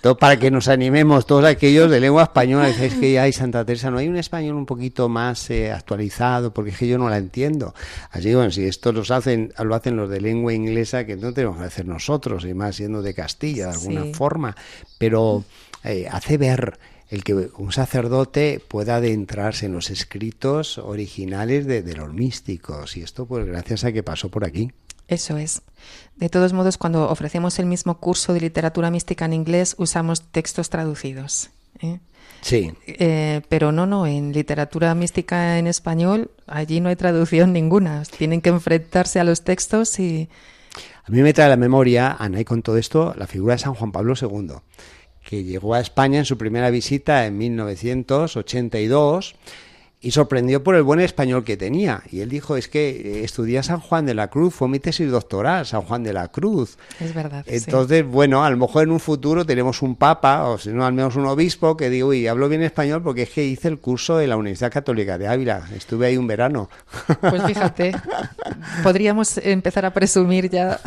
Todo 0.00 0.16
para 0.16 0.38
que 0.38 0.50
nos 0.50 0.68
animemos 0.68 1.26
todos 1.26 1.44
aquellos 1.44 1.90
de 1.90 2.00
lengua 2.00 2.24
española. 2.24 2.66
Decís 2.68 2.98
que 2.98 3.20
hay 3.20 3.32
Santa 3.32 3.64
Teresa, 3.64 3.90
no 3.90 3.98
hay 3.98 4.08
un 4.08 4.16
español 4.16 4.56
un 4.56 4.66
poquito 4.66 5.08
más 5.08 5.48
eh, 5.50 5.70
actualizado, 5.70 6.52
porque 6.52 6.70
es 6.70 6.78
que 6.78 6.88
yo 6.88 6.98
no 6.98 7.08
la 7.08 7.18
entiendo. 7.18 7.74
Así 8.10 8.34
bueno, 8.34 8.50
si 8.50 8.64
esto 8.64 8.92
los 8.92 9.10
hacen, 9.10 9.52
lo 9.62 9.74
hacen 9.74 9.96
los 9.96 10.10
de 10.10 10.20
lengua 10.20 10.52
inglesa, 10.52 11.06
que 11.06 11.16
no 11.16 11.32
tenemos 11.32 11.58
que 11.58 11.64
hacer 11.64 11.86
nosotros, 11.86 12.44
y 12.44 12.54
más 12.54 12.76
siendo 12.76 13.02
de 13.02 13.14
Castilla 13.14 13.68
de 13.68 13.72
alguna 13.74 14.04
forma, 14.12 14.56
pero 14.98 15.44
eh, 15.84 16.08
hace 16.10 16.38
ver 16.38 16.78
el 17.10 17.24
que 17.24 17.34
un 17.34 17.72
sacerdote 17.72 18.60
pueda 18.66 18.96
adentrarse 18.96 19.66
en 19.66 19.72
los 19.72 19.90
escritos 19.90 20.78
originales 20.78 21.66
de, 21.66 21.82
de 21.82 21.94
los 21.94 22.12
místicos, 22.12 22.96
y 22.96 23.02
esto 23.02 23.26
pues 23.26 23.46
gracias 23.46 23.84
a 23.84 23.92
que 23.92 24.02
pasó 24.02 24.30
por 24.30 24.44
aquí. 24.44 24.72
Eso 25.12 25.36
es. 25.36 25.60
De 26.16 26.30
todos 26.30 26.54
modos, 26.54 26.78
cuando 26.78 27.10
ofrecemos 27.10 27.58
el 27.58 27.66
mismo 27.66 27.98
curso 27.98 28.32
de 28.32 28.40
literatura 28.40 28.90
mística 28.90 29.26
en 29.26 29.34
inglés, 29.34 29.74
usamos 29.76 30.22
textos 30.22 30.70
traducidos. 30.70 31.50
¿eh? 31.80 31.98
Sí. 32.40 32.72
Eh, 32.86 33.42
pero 33.50 33.72
no, 33.72 33.86
no, 33.86 34.06
en 34.06 34.32
literatura 34.32 34.94
mística 34.94 35.58
en 35.58 35.66
español, 35.66 36.30
allí 36.46 36.80
no 36.80 36.88
hay 36.88 36.96
traducción 36.96 37.52
ninguna. 37.52 38.04
Tienen 38.04 38.40
que 38.40 38.48
enfrentarse 38.48 39.20
a 39.20 39.24
los 39.24 39.42
textos 39.42 40.00
y... 40.00 40.30
A 41.04 41.10
mí 41.10 41.20
me 41.20 41.34
trae 41.34 41.48
a 41.48 41.50
la 41.50 41.56
memoria, 41.56 42.16
Ana, 42.18 42.40
y 42.40 42.44
con 42.46 42.62
todo 42.62 42.78
esto, 42.78 43.12
la 43.18 43.26
figura 43.26 43.56
de 43.56 43.58
San 43.58 43.74
Juan 43.74 43.92
Pablo 43.92 44.14
II, 44.18 44.52
que 45.28 45.44
llegó 45.44 45.74
a 45.74 45.80
España 45.80 46.20
en 46.20 46.24
su 46.24 46.38
primera 46.38 46.70
visita 46.70 47.26
en 47.26 47.36
1982 47.36 49.34
y 50.02 50.10
sorprendió 50.10 50.64
por 50.64 50.74
el 50.74 50.82
buen 50.82 50.98
español 50.98 51.44
que 51.44 51.56
tenía. 51.56 52.02
Y 52.10 52.20
él 52.20 52.28
dijo, 52.28 52.56
es 52.56 52.66
que 52.66 52.90
eh, 52.90 53.24
estudié 53.24 53.62
San 53.62 53.78
Juan 53.78 54.04
de 54.04 54.14
la 54.14 54.28
Cruz, 54.28 54.52
fue 54.52 54.68
mi 54.68 54.80
tesis 54.80 55.08
doctoral, 55.08 55.64
San 55.64 55.82
Juan 55.82 56.02
de 56.02 56.12
la 56.12 56.26
Cruz. 56.26 56.76
Es 56.98 57.14
verdad. 57.14 57.44
Entonces, 57.46 58.04
bueno, 58.04 58.44
a 58.44 58.50
lo 58.50 58.56
mejor 58.56 58.82
en 58.82 58.90
un 58.90 58.98
futuro 58.98 59.46
tenemos 59.46 59.80
un 59.80 59.94
papa, 59.94 60.48
o 60.48 60.58
si 60.58 60.70
no, 60.70 60.84
al 60.84 60.92
menos 60.92 61.14
un 61.14 61.26
obispo, 61.26 61.76
que 61.76 61.88
digo, 61.88 62.08
uy, 62.08 62.26
hablo 62.26 62.48
bien 62.48 62.64
español 62.64 63.00
porque 63.02 63.22
es 63.22 63.30
que 63.30 63.44
hice 63.44 63.68
el 63.68 63.78
curso 63.78 64.16
de 64.16 64.26
la 64.26 64.36
Universidad 64.36 64.72
Católica 64.72 65.18
de 65.18 65.28
Ávila, 65.28 65.68
estuve 65.76 66.08
ahí 66.08 66.16
un 66.16 66.26
verano. 66.26 66.68
Pues 67.20 67.44
fíjate, 67.44 67.92
podríamos 68.82 69.38
empezar 69.38 69.84
a 69.84 69.92
presumir 69.92 70.50
ya 70.50 70.80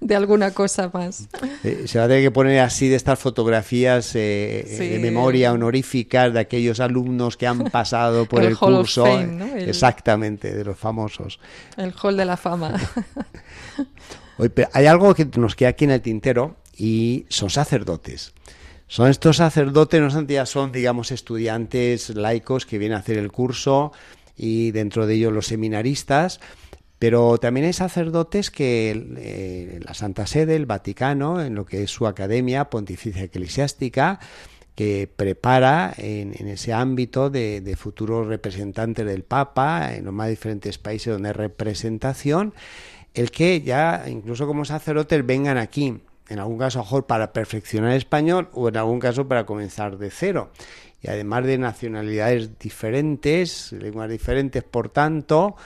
de 0.00 0.14
alguna 0.14 0.50
cosa 0.50 0.90
más. 0.92 1.26
Eh, 1.64 1.84
se 1.86 1.98
va 1.98 2.04
a 2.04 2.08
tener 2.08 2.22
que 2.22 2.30
poner 2.30 2.60
así 2.60 2.88
de 2.88 2.96
estas 2.96 3.18
fotografías 3.18 4.14
eh, 4.14 4.76
de 4.78 4.98
memoria 4.98 5.52
honoríficas 5.52 6.34
de 6.34 6.40
aquellos 6.40 6.80
alumnos 6.80 7.38
que 7.38 7.46
han 7.46 7.64
pasado 7.70 8.26
por 8.26 8.41
el, 8.44 8.56
curso. 8.56 9.06
Exactamente, 9.56 10.54
de 10.54 10.64
los 10.64 10.78
famosos. 10.78 11.40
El 11.76 11.94
hall 12.02 12.16
de 12.16 12.24
la 12.24 12.36
fama. 12.36 12.74
hay 14.72 14.86
algo 14.86 15.14
que 15.14 15.26
nos 15.36 15.54
queda 15.54 15.70
aquí 15.70 15.84
en 15.84 15.92
el 15.92 16.02
tintero 16.02 16.56
y 16.76 17.26
son 17.28 17.50
sacerdotes. 17.50 18.32
Son 18.86 19.08
estos 19.08 19.38
sacerdotes, 19.38 20.00
no 20.00 20.10
son, 20.10 20.26
ya 20.26 20.44
son, 20.44 20.70
digamos, 20.70 21.12
estudiantes 21.12 22.10
laicos 22.10 22.66
que 22.66 22.78
vienen 22.78 22.96
a 22.96 23.00
hacer 23.00 23.16
el 23.16 23.32
curso 23.32 23.92
y 24.36 24.70
dentro 24.70 25.06
de 25.06 25.14
ellos 25.14 25.32
los 25.32 25.46
seminaristas, 25.46 26.40
pero 26.98 27.38
también 27.38 27.66
hay 27.66 27.72
sacerdotes 27.72 28.50
que 28.50 28.90
eh, 29.16 29.80
la 29.82 29.94
Santa 29.94 30.26
Sede, 30.26 30.56
el 30.56 30.66
Vaticano, 30.66 31.40
en 31.40 31.54
lo 31.54 31.64
que 31.64 31.82
es 31.82 31.90
su 31.90 32.06
academia 32.06 32.70
pontificia 32.70 33.22
eclesiástica, 33.22 34.20
prepara 35.16 35.92
en, 35.96 36.32
ese 36.48 36.72
ámbito 36.72 37.30
de, 37.30 37.76
futuros 37.76 38.26
representantes 38.26 39.04
del 39.04 39.22
Papa 39.22 39.94
en 39.94 40.04
los 40.04 40.14
más 40.14 40.28
diferentes 40.28 40.78
países 40.78 41.12
donde 41.12 41.30
hay 41.30 41.34
representación, 41.34 42.54
el 43.14 43.30
que 43.30 43.60
ya 43.60 44.04
incluso 44.08 44.46
como 44.46 44.64
sacerdotes 44.64 45.26
vengan 45.26 45.58
aquí, 45.58 46.00
en 46.28 46.38
algún 46.38 46.58
caso 46.58 46.78
mejor 46.78 47.06
para 47.06 47.32
perfeccionar 47.32 47.92
español 47.92 48.48
o 48.52 48.68
en 48.68 48.76
algún 48.76 49.00
caso 49.00 49.28
para 49.28 49.44
comenzar 49.44 49.98
de 49.98 50.10
cero. 50.10 50.50
Y 51.02 51.08
además 51.08 51.44
de 51.44 51.58
nacionalidades 51.58 52.58
diferentes, 52.58 53.72
lenguas 53.72 54.08
diferentes, 54.08 54.62
por 54.62 54.88
tanto, 54.88 55.56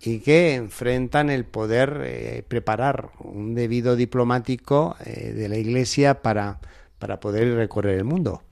y 0.00 0.20
que 0.20 0.54
enfrentan 0.54 1.30
el 1.30 1.44
poder 1.44 2.00
eh, 2.04 2.42
preparar 2.48 3.10
un 3.20 3.54
debido 3.54 3.94
diplomático 3.94 4.96
eh, 5.04 5.32
de 5.32 5.48
la 5.48 5.58
Iglesia 5.58 6.22
para, 6.22 6.60
para 6.98 7.20
poder 7.20 7.54
recorrer 7.54 7.98
el 7.98 8.04
mundo 8.04 8.42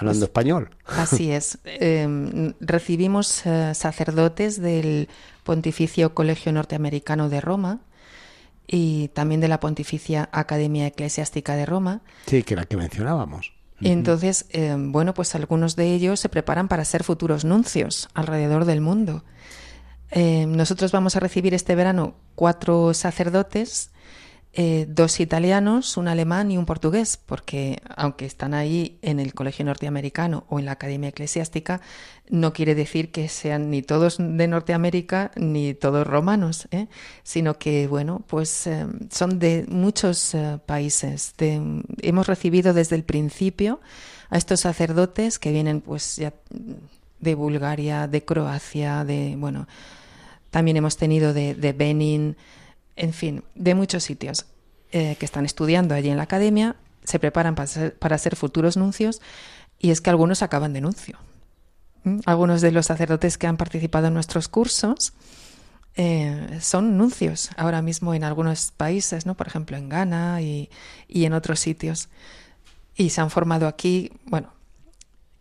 hablando 0.00 0.24
español. 0.24 0.70
Así 0.86 1.30
es. 1.30 1.58
Em, 1.64 2.54
recibimos 2.60 3.46
eh, 3.46 3.72
sacerdotes 3.74 4.60
del 4.60 5.08
Pontificio 5.44 6.14
Colegio 6.14 6.52
Norteamericano 6.52 7.28
de 7.28 7.40
Roma 7.40 7.80
y 8.66 9.08
también 9.08 9.40
de 9.40 9.48
la 9.48 9.60
Pontificia 9.60 10.28
Academia 10.32 10.86
Eclesiástica 10.86 11.56
de 11.56 11.66
Roma. 11.66 12.02
Sí, 12.26 12.42
que 12.42 12.56
la 12.56 12.64
que 12.64 12.76
mencionábamos. 12.76 13.52
entonces, 13.80 14.46
em, 14.50 14.92
bueno, 14.92 15.14
pues 15.14 15.34
algunos 15.34 15.74
de 15.74 15.94
ellos 15.94 16.20
se 16.20 16.28
preparan 16.28 16.68
para 16.68 16.84
ser 16.84 17.02
futuros 17.02 17.44
nuncios 17.44 18.08
alrededor 18.14 18.66
del 18.66 18.80
mundo. 18.80 19.24
Em, 20.10 20.52
nosotros 20.52 20.92
vamos 20.92 21.16
a 21.16 21.20
recibir 21.20 21.54
este 21.54 21.74
verano 21.74 22.14
cuatro 22.34 22.94
sacerdotes 22.94 23.90
eh, 24.52 24.86
dos 24.88 25.20
italianos, 25.20 25.96
un 25.96 26.08
alemán 26.08 26.50
y 26.50 26.58
un 26.58 26.66
portugués, 26.66 27.16
porque 27.16 27.80
aunque 27.96 28.26
están 28.26 28.52
ahí 28.52 28.98
en 29.00 29.20
el 29.20 29.32
Colegio 29.32 29.64
Norteamericano 29.64 30.44
o 30.48 30.58
en 30.58 30.64
la 30.64 30.72
Academia 30.72 31.10
Eclesiástica, 31.10 31.80
no 32.28 32.52
quiere 32.52 32.74
decir 32.74 33.12
que 33.12 33.28
sean 33.28 33.70
ni 33.70 33.82
todos 33.82 34.16
de 34.18 34.48
Norteamérica 34.48 35.30
ni 35.36 35.74
todos 35.74 36.04
romanos, 36.04 36.66
¿eh? 36.72 36.88
sino 37.22 37.58
que, 37.58 37.86
bueno, 37.86 38.24
pues 38.26 38.66
eh, 38.66 38.86
son 39.10 39.38
de 39.38 39.66
muchos 39.68 40.36
países. 40.66 41.34
hemos 41.38 42.26
recibido 42.26 42.74
desde 42.74 42.96
el 42.96 43.04
principio 43.04 43.80
a 44.30 44.36
estos 44.36 44.60
sacerdotes 44.60 45.38
que 45.38 45.52
vienen, 45.52 45.80
pues, 45.80 46.16
ya 46.16 46.34
de 47.20 47.34
Bulgaria, 47.36 48.08
de 48.08 48.24
Croacia, 48.24 49.04
de, 49.04 49.36
bueno, 49.38 49.68
también 50.50 50.76
hemos 50.76 50.96
tenido 50.96 51.32
de, 51.32 51.54
de 51.54 51.72
Benin, 51.72 52.36
en 52.96 53.12
fin, 53.12 53.44
de 53.54 53.74
muchos 53.74 54.04
sitios 54.04 54.46
eh, 54.92 55.16
que 55.18 55.24
están 55.24 55.44
estudiando 55.44 55.94
allí 55.94 56.08
en 56.08 56.16
la 56.16 56.24
academia, 56.24 56.76
se 57.04 57.18
preparan 57.18 57.54
para 57.54 58.18
ser, 58.18 58.36
futuros 58.36 58.76
nuncios 58.76 59.20
y 59.78 59.90
es 59.90 60.00
que 60.00 60.10
algunos 60.10 60.42
acaban 60.42 60.72
de 60.72 60.80
nuncio. 60.80 61.18
¿Mm? 62.04 62.20
Algunos 62.26 62.60
de 62.60 62.72
los 62.72 62.86
sacerdotes 62.86 63.38
que 63.38 63.46
han 63.46 63.56
participado 63.56 64.08
en 64.08 64.14
nuestros 64.14 64.48
cursos 64.48 65.12
eh, 65.96 66.58
son 66.60 66.96
nuncios 66.96 67.50
ahora 67.56 67.82
mismo 67.82 68.14
en 68.14 68.24
algunos 68.24 68.70
países, 68.70 69.26
¿no? 69.26 69.34
por 69.34 69.46
ejemplo 69.46 69.76
en 69.76 69.88
Ghana 69.88 70.42
y, 70.42 70.70
y 71.08 71.24
en 71.24 71.32
otros 71.32 71.60
sitios. 71.60 72.08
Y 72.94 73.10
se 73.10 73.20
han 73.20 73.30
formado 73.30 73.66
aquí, 73.66 74.12
bueno, 74.26 74.52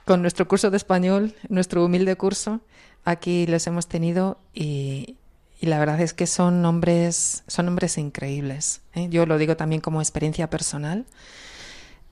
con 0.06 0.22
nuestro 0.22 0.48
curso 0.48 0.72
de 0.72 0.78
español, 0.78 1.36
nuestro 1.50 1.86
humilde 1.86 2.16
curso, 2.16 2.62
aquí 3.04 3.46
los 3.48 3.68
hemos 3.68 3.88
tenido 3.88 4.40
y, 4.54 5.19
y 5.62 5.66
la 5.66 5.78
verdad 5.78 6.00
es 6.00 6.14
que 6.14 6.26
son 6.26 6.64
hombres, 6.66 7.44
son 7.48 7.68
hombres 7.68 7.98
increíbles. 7.98 8.82
¿eh? 8.96 9.08
Yo 9.10 9.26
lo 9.26 9.38
digo 9.38 9.58
también 9.58 9.82
como 9.82 10.00
experiencia 10.02 10.50
personal. 10.50 11.06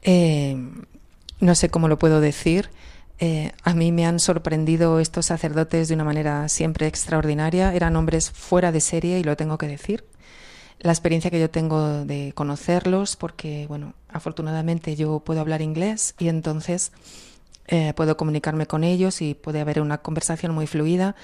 Eh, 0.02 0.58
no 1.40 1.56
sé 1.56 1.70
cómo 1.70 1.88
lo 1.88 1.98
puedo 1.98 2.20
decir. 2.20 2.70
Eh, 3.20 3.54
a 3.64 3.74
mí 3.74 3.94
me 3.94 4.06
han 4.06 4.20
sorprendido 4.20 5.00
estos 5.00 5.28
sacerdotes 5.28 5.88
de 5.88 5.94
una 5.96 6.04
manera 6.04 6.50
siempre 6.50 6.88
extraordinaria. 6.88 7.74
Eran 7.74 7.96
hombres 7.96 8.32
fuera 8.32 8.74
de 8.74 8.82
serie 8.82 9.18
y 9.18 9.24
lo 9.24 9.38
tengo 9.38 9.58
que 9.58 9.68
decir. 9.68 10.04
La 10.80 10.92
experiencia 10.92 11.32
que 11.32 11.40
yo 11.40 11.50
tengo 11.50 12.04
de 12.04 12.34
conocerlos, 12.36 13.16
porque, 13.16 13.66
bueno, 13.68 13.94
afortunadamente 14.10 14.98
yo 14.98 15.22
puedo 15.22 15.40
hablar 15.40 15.62
inglés 15.62 16.16
y 16.20 16.28
entonces 16.28 16.92
puedo 17.96 18.16
comunicarme 18.16 18.66
con 18.66 18.86
ellos 18.86 19.22
y 19.22 19.34
puede 19.34 19.60
haber 19.60 19.82
una 19.82 19.98
conversación 19.98 20.54
muy 20.54 20.68
fluida 20.68 21.16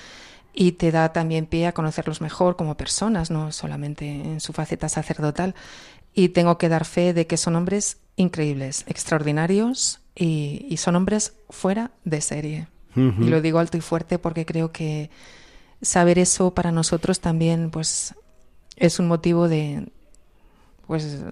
y 0.54 0.74
te 0.74 0.92
da 0.92 1.12
también 1.12 1.48
pie 1.48 1.68
a 1.68 1.74
conocerlos 1.74 2.22
mejor 2.22 2.56
como 2.56 2.78
personas, 2.78 3.32
no 3.32 3.52
solamente 3.52 4.08
en 4.08 4.40
su 4.40 4.54
faceta 4.54 4.88
sacerdotal. 4.88 5.56
Y 6.14 6.30
tengo 6.30 6.58
que 6.58 6.70
dar 6.70 6.86
fe 6.86 7.14
de 7.14 7.26
que 7.26 7.38
son 7.38 7.56
hombres 7.56 7.98
increíbles, 8.16 8.86
extraordinarios 8.88 10.02
y, 10.16 10.76
son 10.78 10.96
hombres 10.96 11.34
fuera 11.50 11.92
de 12.06 12.22
serie. 12.22 12.68
Y 12.96 13.24
lo 13.24 13.42
digo 13.42 13.58
alto 13.58 13.76
y 13.76 13.82
fuerte 13.82 14.20
porque 14.20 14.46
creo 14.46 14.72
que 14.72 15.10
saber 15.82 16.20
eso 16.20 16.54
para 16.54 16.72
nosotros 16.72 17.20
también 17.20 17.72
pues 17.72 18.14
es 18.76 19.00
un 19.00 19.08
motivo 19.08 19.50
de 19.50 19.88
pues 20.86 21.24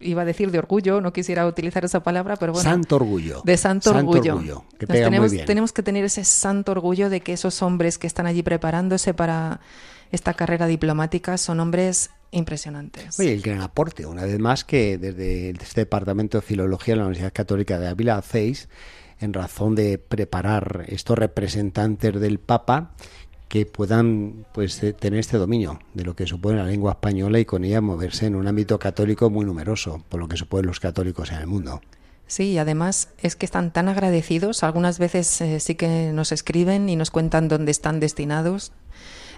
iba 0.00 0.22
a 0.22 0.24
decir 0.24 0.50
de 0.50 0.58
orgullo, 0.58 1.00
no 1.00 1.12
quisiera 1.12 1.46
utilizar 1.46 1.84
esa 1.84 2.02
palabra, 2.02 2.36
pero 2.36 2.52
bueno. 2.52 2.68
Santo 2.68 2.96
orgullo. 2.96 3.42
De 3.44 3.56
santo, 3.56 3.90
orgullo. 3.90 4.64
tenemos, 4.86 5.32
tenemos 5.46 5.72
que 5.72 5.82
tener 5.82 6.04
ese 6.04 6.24
santo 6.24 6.72
orgullo 6.72 7.10
de 7.10 7.20
que 7.20 7.32
esos 7.32 7.62
hombres 7.62 7.98
que 7.98 8.06
están 8.06 8.26
allí 8.26 8.42
preparándose 8.42 9.14
para 9.14 9.60
esta 10.10 10.34
carrera 10.34 10.66
diplomática 10.66 11.36
son 11.36 11.60
hombres 11.60 12.10
impresionantes. 12.30 13.18
Oye, 13.18 13.32
el 13.32 13.42
gran 13.42 13.60
aporte, 13.60 14.06
una 14.06 14.24
vez 14.24 14.38
más, 14.38 14.64
que 14.64 14.98
desde 14.98 15.50
este 15.50 15.82
Departamento 15.82 16.38
de 16.38 16.42
Filología 16.42 16.94
de 16.94 16.98
la 16.98 17.04
Universidad 17.04 17.32
Católica 17.32 17.78
de 17.78 17.88
Ávila 17.88 18.18
hacéis 18.18 18.68
en 19.20 19.32
razón 19.32 19.74
de 19.74 19.98
preparar 19.98 20.84
estos 20.88 21.18
representantes 21.18 22.20
del 22.20 22.38
Papa 22.38 22.92
que 23.48 23.66
puedan 23.66 24.46
pues 24.52 24.82
eh, 24.82 24.92
tener 24.92 25.20
este 25.20 25.38
dominio 25.38 25.80
de 25.94 26.04
lo 26.04 26.14
que 26.14 26.26
supone 26.26 26.58
la 26.58 26.66
lengua 26.66 26.92
española 26.92 27.38
y 27.38 27.44
con 27.44 27.64
ella 27.64 27.80
moverse 27.80 28.26
en 28.26 28.36
un 28.36 28.46
ámbito 28.46 28.78
católico 28.78 29.30
muy 29.30 29.44
numeroso, 29.44 30.02
por 30.08 30.20
lo 30.20 30.28
que 30.28 30.36
suponen 30.36 30.66
los 30.66 30.80
católicos 30.80 31.30
en 31.32 31.38
el 31.38 31.46
mundo. 31.46 31.80
Sí, 32.26 32.52
y 32.52 32.58
además 32.58 33.08
es 33.22 33.36
que 33.36 33.46
están 33.46 33.72
tan 33.72 33.88
agradecidos, 33.88 34.62
algunas 34.62 34.98
veces 34.98 35.40
eh, 35.40 35.60
sí 35.60 35.74
que 35.76 36.12
nos 36.12 36.30
escriben 36.30 36.88
y 36.90 36.96
nos 36.96 37.10
cuentan 37.10 37.48
dónde 37.48 37.70
están 37.70 38.00
destinados 38.00 38.72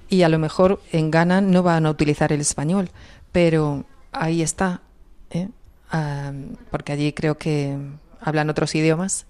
y 0.08 0.22
a 0.22 0.28
lo 0.28 0.40
mejor 0.40 0.82
en 0.90 1.12
Ghana 1.12 1.40
no 1.40 1.62
van 1.62 1.86
a 1.86 1.90
utilizar 1.90 2.32
el 2.32 2.40
español, 2.40 2.90
pero 3.30 3.84
ahí 4.10 4.42
está, 4.42 4.82
¿eh? 5.30 5.48
ah, 5.92 6.32
porque 6.72 6.92
allí 6.92 7.12
creo 7.12 7.38
que 7.38 7.78
hablan 8.20 8.50
otros 8.50 8.74
idiomas, 8.74 9.26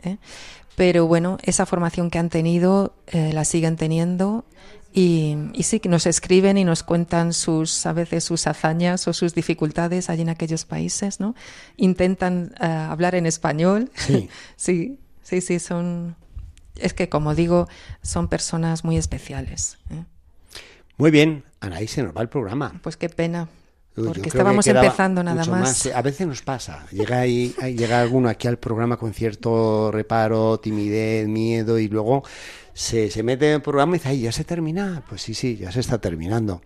pero 0.80 1.06
bueno, 1.06 1.36
esa 1.42 1.66
formación 1.66 2.08
que 2.08 2.18
han 2.18 2.30
tenido 2.30 2.94
la 3.12 3.44
siguen 3.44 3.76
teniendo 3.76 4.46
y, 4.94 5.36
sí, 5.62 5.78
que 5.78 5.90
nos 5.90 6.06
escriben 6.06 6.56
y 6.56 6.64
nos 6.64 6.82
cuentan 6.82 7.34
sus, 7.34 7.84
a 7.84 7.92
veces 7.92 8.24
sus 8.24 8.46
hazañas 8.46 9.06
o 9.06 9.12
sus 9.12 9.34
dificultades 9.34 10.08
allí 10.08 10.22
en 10.22 10.30
aquellos 10.30 10.64
países, 10.64 11.20
¿no? 11.20 11.34
Intentan 11.76 12.54
eh, 12.58 12.64
hablar 12.64 13.14
en 13.14 13.26
español. 13.26 13.90
Sí. 13.94 14.30
sí, 14.56 14.98
sí, 15.22 15.42
sí, 15.42 15.58
son... 15.58 16.16
Es 16.76 16.94
que, 16.94 17.10
como 17.10 17.34
digo, 17.34 17.68
son 18.00 18.28
personas 18.28 18.82
muy 18.82 18.96
especiales. 18.96 19.76
¿eh? 19.90 20.04
Muy 20.96 21.10
bien, 21.10 21.44
Anaí, 21.60 21.88
se 21.88 22.02
nos 22.02 22.16
va 22.16 22.22
el 22.22 22.30
programa. 22.30 22.80
Pues 22.82 22.96
qué 22.96 23.10
pena. 23.10 23.50
Porque 24.04 24.28
estábamos 24.28 24.66
empezando 24.66 25.22
nada 25.22 25.44
más. 25.44 25.86
A 25.86 26.02
veces 26.02 26.26
nos 26.26 26.42
pasa, 26.42 26.86
llega 26.90 27.20
ahí, 27.20 27.54
llega 27.76 28.00
alguno 28.00 28.28
aquí 28.28 28.48
al 28.48 28.58
programa 28.58 28.96
con 28.96 29.12
cierto 29.12 29.90
reparo, 29.90 30.58
timidez, 30.60 31.28
miedo 31.28 31.78
y 31.78 31.88
luego 31.88 32.22
se, 32.72 33.10
se 33.10 33.22
mete 33.22 33.48
en 33.48 33.54
el 33.54 33.62
programa 33.62 33.96
y 33.96 33.98
dice, 33.98 34.08
ay, 34.08 34.20
ya 34.22 34.32
se 34.32 34.44
termina. 34.44 35.02
Pues 35.08 35.22
sí, 35.22 35.34
sí, 35.34 35.56
ya 35.56 35.72
se 35.72 35.80
está 35.80 36.00
terminando. 36.00 36.62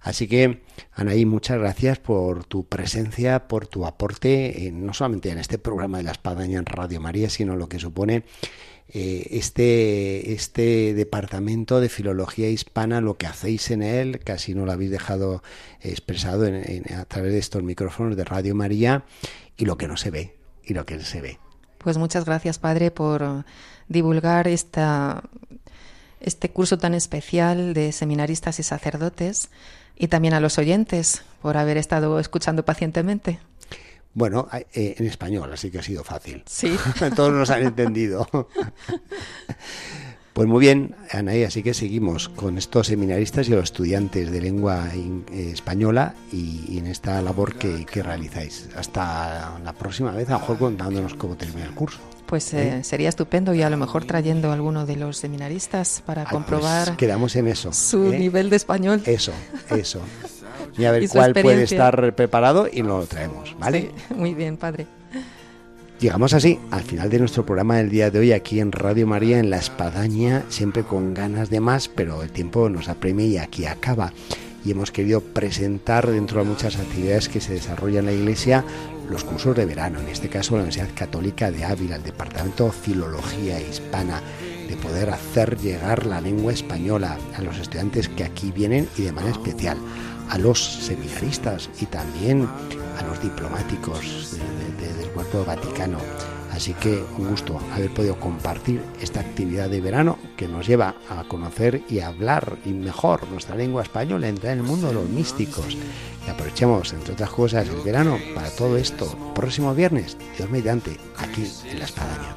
Así 0.00 0.28
que, 0.28 0.62
Anaí, 0.94 1.26
muchas 1.26 1.58
gracias 1.58 1.98
por 1.98 2.44
tu 2.44 2.64
presencia, 2.66 3.48
por 3.48 3.66
tu 3.66 3.84
aporte, 3.84 4.70
no 4.72 4.94
solamente 4.94 5.30
en 5.30 5.38
este 5.38 5.58
programa 5.58 5.98
de 5.98 6.04
la 6.04 6.12
espadaña 6.12 6.58
en 6.58 6.66
Radio 6.66 7.00
María, 7.00 7.28
sino 7.28 7.56
lo 7.56 7.68
que 7.68 7.78
supone 7.78 8.24
eh, 8.90 9.26
este, 9.32 10.32
este 10.32 10.94
departamento 10.94 11.80
de 11.80 11.88
filología 11.88 12.48
hispana, 12.48 13.00
lo 13.00 13.18
que 13.18 13.26
hacéis 13.26 13.70
en 13.70 13.82
él, 13.82 14.20
casi 14.20 14.54
no 14.54 14.64
lo 14.64 14.72
habéis 14.72 14.90
dejado 14.90 15.42
expresado 15.80 16.46
a 16.46 17.04
través 17.04 17.32
de 17.32 17.38
estos 17.38 17.62
micrófonos 17.62 18.16
de 18.16 18.24
Radio 18.24 18.54
María, 18.54 19.04
y 19.56 19.66
lo 19.66 19.76
que 19.76 19.88
no 19.88 19.96
se 19.96 20.10
ve, 20.10 20.36
y 20.64 20.72
lo 20.72 20.86
que 20.86 20.98
se 21.00 21.20
ve. 21.20 21.38
Pues 21.78 21.98
muchas 21.98 22.24
gracias, 22.24 22.58
Padre, 22.58 22.90
por 22.90 23.44
divulgar 23.88 24.48
esta, 24.48 25.22
este 26.20 26.50
curso 26.50 26.78
tan 26.78 26.94
especial 26.94 27.74
de 27.74 27.92
seminaristas 27.92 28.58
y 28.58 28.62
sacerdotes, 28.62 29.50
y 29.96 30.08
también 30.08 30.32
a 30.32 30.40
los 30.40 30.58
oyentes 30.58 31.22
por 31.42 31.56
haber 31.56 31.76
estado 31.76 32.18
escuchando 32.20 32.64
pacientemente. 32.64 33.40
Bueno, 34.18 34.48
eh, 34.52 34.96
en 34.98 35.06
español, 35.06 35.52
así 35.52 35.70
que 35.70 35.78
ha 35.78 35.82
sido 35.82 36.02
fácil. 36.02 36.42
Sí. 36.44 36.76
Todos 37.14 37.32
nos 37.32 37.50
han 37.50 37.62
entendido. 37.62 38.28
Pues 40.32 40.46
muy 40.46 40.60
bien, 40.60 40.94
Anaí, 41.10 41.42
así 41.42 41.64
que 41.64 41.74
seguimos 41.74 42.28
con 42.28 42.58
estos 42.58 42.86
seminaristas 42.86 43.48
y 43.48 43.50
los 43.50 43.64
estudiantes 43.64 44.30
de 44.30 44.40
lengua 44.40 44.86
eh, 44.94 45.50
española 45.52 46.14
y, 46.30 46.78
en 46.78 46.86
esta 46.86 47.20
labor 47.22 47.56
que, 47.56 47.84
realizáis. 48.04 48.68
Hasta 48.76 49.58
la 49.64 49.72
próxima 49.72 50.12
vez, 50.12 50.28
a 50.28 50.34
lo 50.34 50.38
mejor 50.38 50.58
contándonos 50.58 51.14
cómo 51.14 51.36
termina 51.36 51.66
el 51.66 51.74
curso. 51.74 51.98
Pues 52.26 52.54
eh, 52.54 52.84
sería 52.84 53.08
estupendo 53.08 53.52
y 53.52 53.62
a 53.62 53.70
lo 53.70 53.78
mejor 53.78 54.04
trayendo 54.04 54.50
a 54.50 54.54
alguno 54.54 54.86
de 54.86 54.94
los 54.94 55.16
seminaristas 55.16 56.04
para 56.06 56.22
pues 56.22 56.32
comprobar. 56.34 56.96
quedamos 56.96 57.34
en 57.34 57.48
eso. 57.48 57.72
Su 57.72 58.04
nivel 58.12 58.48
de 58.48 58.56
español. 58.56 59.02
Eso, 59.06 59.32
eso. 59.70 60.00
y 60.78 60.84
a 60.84 60.92
ver 60.92 61.08
cuál 61.08 61.34
puede 61.34 61.64
estar 61.64 62.14
preparado 62.14 62.68
y 62.72 62.82
lo 62.82 63.04
traemos, 63.06 63.56
¿vale? 63.58 63.90
muy 64.14 64.34
bien, 64.34 64.56
padre. 64.56 64.86
Llegamos 66.00 66.32
así 66.32 66.60
al 66.70 66.82
final 66.82 67.10
de 67.10 67.18
nuestro 67.18 67.44
programa 67.44 67.78
del 67.78 67.90
día 67.90 68.12
de 68.12 68.20
hoy 68.20 68.32
aquí 68.32 68.60
en 68.60 68.70
Radio 68.70 69.04
María 69.04 69.40
en 69.40 69.50
La 69.50 69.56
Espadaña, 69.56 70.44
siempre 70.48 70.84
con 70.84 71.12
ganas 71.12 71.50
de 71.50 71.58
más, 71.58 71.88
pero 71.88 72.22
el 72.22 72.30
tiempo 72.30 72.68
nos 72.68 72.88
apremia 72.88 73.26
y 73.26 73.38
aquí 73.38 73.66
acaba. 73.66 74.12
Y 74.64 74.70
hemos 74.70 74.92
querido 74.92 75.20
presentar 75.20 76.06
dentro 76.08 76.40
de 76.40 76.48
muchas 76.48 76.76
actividades 76.76 77.28
que 77.28 77.40
se 77.40 77.54
desarrollan 77.54 78.00
en 78.00 78.06
la 78.06 78.12
Iglesia 78.12 78.64
los 79.10 79.24
cursos 79.24 79.56
de 79.56 79.64
verano, 79.64 79.98
en 79.98 80.08
este 80.08 80.28
caso 80.28 80.54
la 80.54 80.62
Universidad 80.62 80.94
Católica 80.94 81.50
de 81.50 81.64
Ávila, 81.64 81.96
el 81.96 82.02
Departamento 82.04 82.70
Filología 82.70 83.60
Hispana, 83.60 84.22
de 84.68 84.76
poder 84.76 85.10
hacer 85.10 85.58
llegar 85.58 86.06
la 86.06 86.20
lengua 86.20 86.52
española 86.52 87.18
a 87.36 87.42
los 87.42 87.58
estudiantes 87.58 88.08
que 88.08 88.22
aquí 88.22 88.52
vienen 88.52 88.88
y 88.96 89.02
de 89.02 89.12
manera 89.12 89.32
especial 89.32 89.78
a 90.28 90.38
los 90.38 90.62
seminaristas 90.62 91.70
y 91.80 91.86
también 91.86 92.48
a 92.98 93.02
los 93.02 93.20
diplomáticos 93.22 94.36
del 94.80 95.08
cuerpo 95.10 95.44
vaticano. 95.44 95.98
Así 96.52 96.74
que 96.74 97.04
un 97.18 97.28
gusto 97.28 97.60
haber 97.72 97.92
podido 97.94 98.18
compartir 98.18 98.82
esta 99.00 99.20
actividad 99.20 99.68
de 99.70 99.80
verano 99.80 100.18
que 100.36 100.48
nos 100.48 100.66
lleva 100.66 100.96
a 101.08 101.22
conocer 101.24 101.82
y 101.88 102.00
a 102.00 102.08
hablar 102.08 102.58
y 102.64 102.70
mejor 102.70 103.28
nuestra 103.28 103.54
lengua 103.54 103.82
española, 103.82 104.28
entrar 104.28 104.54
en 104.54 104.60
el 104.60 104.64
mundo 104.64 104.88
de 104.88 104.94
los 104.94 105.08
místicos. 105.08 105.76
Y 106.26 106.30
aprovechemos, 106.30 106.92
entre 106.92 107.12
otras 107.12 107.30
cosas, 107.30 107.68
el 107.68 107.80
verano 107.82 108.18
para 108.34 108.50
todo 108.50 108.76
esto. 108.76 109.06
Próximo 109.34 109.72
viernes, 109.74 110.16
Dios 110.36 110.50
mediante, 110.50 110.96
aquí 111.16 111.48
en 111.70 111.78
La 111.78 111.84
Espadaña. 111.84 112.36